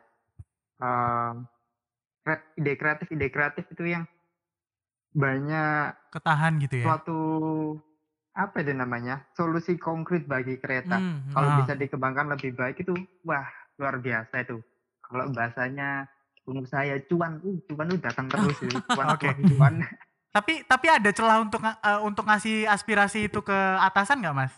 um, 0.79 1.43
ide 2.55 2.79
kreatif, 2.79 3.11
ide 3.11 3.35
kreatif 3.35 3.66
itu 3.75 3.83
yang 3.83 4.07
banyak 5.11 5.90
ketahan 6.14 6.62
gitu 6.62 6.75
ya 6.79 6.87
suatu 6.87 7.19
apa 8.31 8.62
itu 8.62 8.71
namanya 8.79 9.27
solusi 9.35 9.75
konkret 9.75 10.23
bagi 10.31 10.55
kereta. 10.62 11.03
Hmm, 11.03 11.35
Kalau 11.35 11.51
Ah. 11.51 11.57
bisa 11.59 11.75
dikembangkan 11.75 12.31
lebih 12.31 12.55
baik 12.55 12.87
itu 12.87 12.95
wah 13.27 13.43
luar 13.75 13.99
biasa 13.99 14.47
itu. 14.47 14.62
Kalau 15.03 15.35
bahasanya 15.35 16.07
pengusaha 16.47 16.95
cuan, 17.11 17.43
uh, 17.43 17.59
cuan 17.66 17.90
udah 17.90 18.14
datang 18.14 18.31
terus. 18.31 18.55
Cuan, 18.95 19.19
Oke. 19.19 19.35
cuan, 19.35 19.38
cuan. 19.51 19.75
Tapi 20.31 20.62
tapi 20.62 20.87
ada 20.87 21.11
celah 21.11 21.38
untuk 21.38 21.59
eh, 21.61 21.75
untuk 22.01 22.25
ngasih 22.25 22.66
aspirasi 22.66 23.27
itu 23.27 23.40
ke 23.40 23.55
atasan 23.81 24.21
nggak 24.21 24.37
Mas 24.37 24.55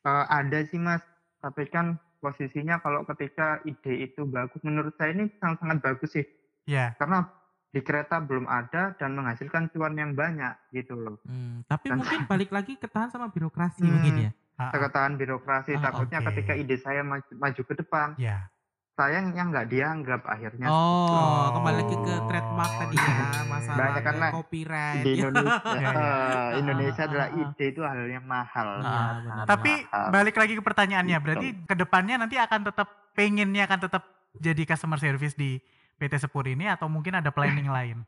Eh, 0.00 0.24
ada 0.26 0.58
sih 0.62 0.78
mas, 0.78 1.04
tapi 1.38 1.68
kan 1.68 1.92
posisinya 2.18 2.80
kalau 2.80 3.04
ketika 3.06 3.60
ide 3.62 4.00
itu 4.02 4.24
bagus, 4.24 4.56
menurut 4.62 4.96
saya 4.96 5.12
ini 5.12 5.28
sangat-sangat 5.34 5.78
bagus 5.78 6.10
sih. 6.10 6.24
ya 6.64 6.96
Karena 6.96 7.28
di 7.68 7.80
kereta 7.80 8.16
belum 8.18 8.44
ada 8.44 8.96
dan 8.96 9.12
menghasilkan 9.12 9.68
cuan 9.68 9.92
yang 9.94 10.12
banyak 10.14 10.56
gitu 10.70 10.96
loh. 10.96 11.20
Hmm, 11.22 11.60
tapi 11.64 11.86
Dan- 11.86 12.00
mungkin 12.00 12.20
balik 12.32 12.48
lagi 12.48 12.74
ketahan 12.74 13.08
sama 13.08 13.28
birokrasi 13.28 13.78
Hmm. 13.78 13.92
mungkin 13.92 14.14
ya. 14.18 14.30
Ah, 14.56 14.62
ah. 14.62 14.70
Seketahan 14.72 15.14
birokrasi, 15.14 15.72
Ah, 15.74 15.82
takutnya 15.82 16.18
oke. 16.18 16.26
ketika 16.28 16.52
ide 16.54 16.76
saya 16.76 17.00
maju, 17.02 17.32
maju 17.32 17.62
ke 17.62 17.74
depan, 17.76 18.08
ya 18.16 18.48
sayangnya 18.92 19.42
nggak 19.46 19.66
dianggap 19.66 20.22
akhirnya. 20.24 20.68
Oh, 20.68 21.50
kembali 21.52 21.76
lagi 21.78 21.96
ke 21.96 22.14
trademark 22.26 22.72
tadi 22.76 22.96
ya, 22.96 23.16
masalah 23.44 23.78
Banyak 23.78 24.02
kan, 24.02 24.14
Mas. 24.14 24.32
copyright. 24.32 25.02
di. 25.02 25.12
Indonesia, 25.16 25.60
Ya, 25.74 25.80
ya. 25.80 25.90
eh, 25.90 26.48
Indonesia 26.58 27.00
Ah, 27.00 27.08
adalah 27.08 27.26
ah, 27.26 27.32
ah. 27.32 27.40
ide 27.48 27.66
itu 27.66 27.80
hal 27.80 28.00
yang 28.06 28.24
mahal. 28.24 28.68
Iya, 28.78 29.02
benar. 29.20 29.44
Tapi 29.46 29.72
mahal. 29.82 30.06
balik 30.10 30.36
lagi 30.36 30.52
ke 30.52 30.62
pertanyaannya, 30.62 31.16
Gitu. 31.16 31.24
berarti 31.24 31.48
ke 31.64 31.74
depannya 31.74 32.14
nanti 32.16 32.36
akan 32.36 32.60
tetap 32.62 32.88
pengennya 33.12 33.62
akan 33.64 33.80
tetap 33.80 34.02
jadi 34.32 34.62
customer 34.64 34.98
service 34.98 35.34
di 35.34 35.58
PT 35.96 36.14
Sepur 36.18 36.44
ini 36.44 36.64
atau 36.64 36.86
mungkin 36.86 37.14
ada 37.14 37.28
planning 37.28 37.66
lain? 37.76 37.98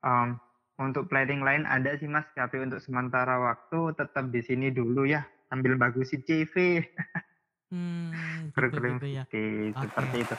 Em, 0.00 0.36
untuk 0.76 1.06
planning 1.06 1.40
lain 1.40 1.64
ada 1.64 1.96
sih 1.96 2.06
mas, 2.06 2.28
tapi 2.30 2.60
untuk 2.60 2.78
sementara 2.78 3.40
waktu 3.40 3.90
tetap 3.92 4.28
di 4.28 4.38
sini 4.38 4.68
dulu 4.68 5.02
ya, 5.02 5.24
sambil 5.46 5.74
bagusin 5.74 6.20
CV, 6.20 6.84
Hmm, 7.68 8.48
gitu, 8.48 8.78
gitu 8.78 9.06
ya. 9.08 9.22
Oke. 9.24 9.42
seperti 9.76 10.16
itu. 10.22 10.34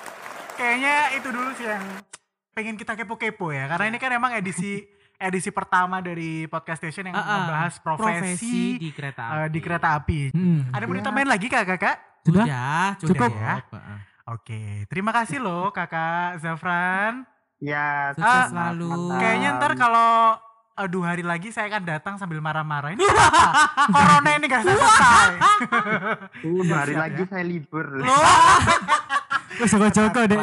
Kayaknya 0.53 0.95
itu 1.13 1.27
dulu 1.27 1.49
sih 1.53 1.65
yang 1.65 1.83
pengen 2.51 2.75
kita 2.75 2.93
kepo-kepo 2.93 3.51
ya, 3.51 3.67
karena 3.67 3.85
ini 3.87 3.97
kan 3.97 4.11
emang 4.11 4.31
edisi 4.33 4.81
edisi 5.19 5.49
pertama 5.49 5.99
dari 5.99 6.45
podcast 6.45 6.79
station 6.79 7.09
yang 7.09 7.15
Ah, 7.15 7.21
ah, 7.21 7.35
membahas 7.41 7.73
profesi, 7.77 8.77
di 8.77 8.89
kereta 8.91 9.21
eh, 9.23 9.33
api. 9.43 9.49
di 9.49 9.59
kereta 9.59 9.87
api. 9.93 10.19
Hmm. 10.29 10.61
Ada 10.71 10.83
mau 10.83 10.93
Ya. 10.93 10.99
ditambahin 11.01 11.29
lagi 11.29 11.47
kak 11.47 11.65
kakak? 11.67 11.95
Sudah? 12.23 12.45
Sudah, 12.97 12.97
Cukup. 13.01 13.31
ya? 13.33 13.55
Heeh. 13.67 13.99
Oke, 14.27 14.61
terima 14.85 15.11
kasih 15.11 15.39
loh 15.39 15.71
kakak 15.71 16.37
Zafran. 16.37 17.23
Ya, 17.57 18.13
Sukses 18.13 18.29
Ah, 18.29 18.45
selalu. 18.47 18.91
Kayaknya 19.15 19.49
ntar 19.57 19.71
kalau 19.73 20.37
dua 20.85 21.17
hari 21.17 21.25
lagi 21.25 21.49
saya 21.49 21.73
akan 21.73 21.81
datang 21.89 22.13
sambil 22.21 22.37
marah-marah. 22.37 22.93
Ini 22.93 23.01
apa? 23.01 23.45
Corona 23.97 24.29
ini 24.37 24.45
gak 24.45 24.61
selesai. 24.61 25.29
Uh, 26.45 26.61
dua 26.61 26.85
hari 26.85 26.93
lagi 26.93 27.25
ya. 27.25 27.29
saya 27.33 27.43
libur. 27.49 27.85
Loh, 27.97 28.13
Wes 29.57 29.73
Joko-Joko 29.73 30.21
deh. 30.29 30.37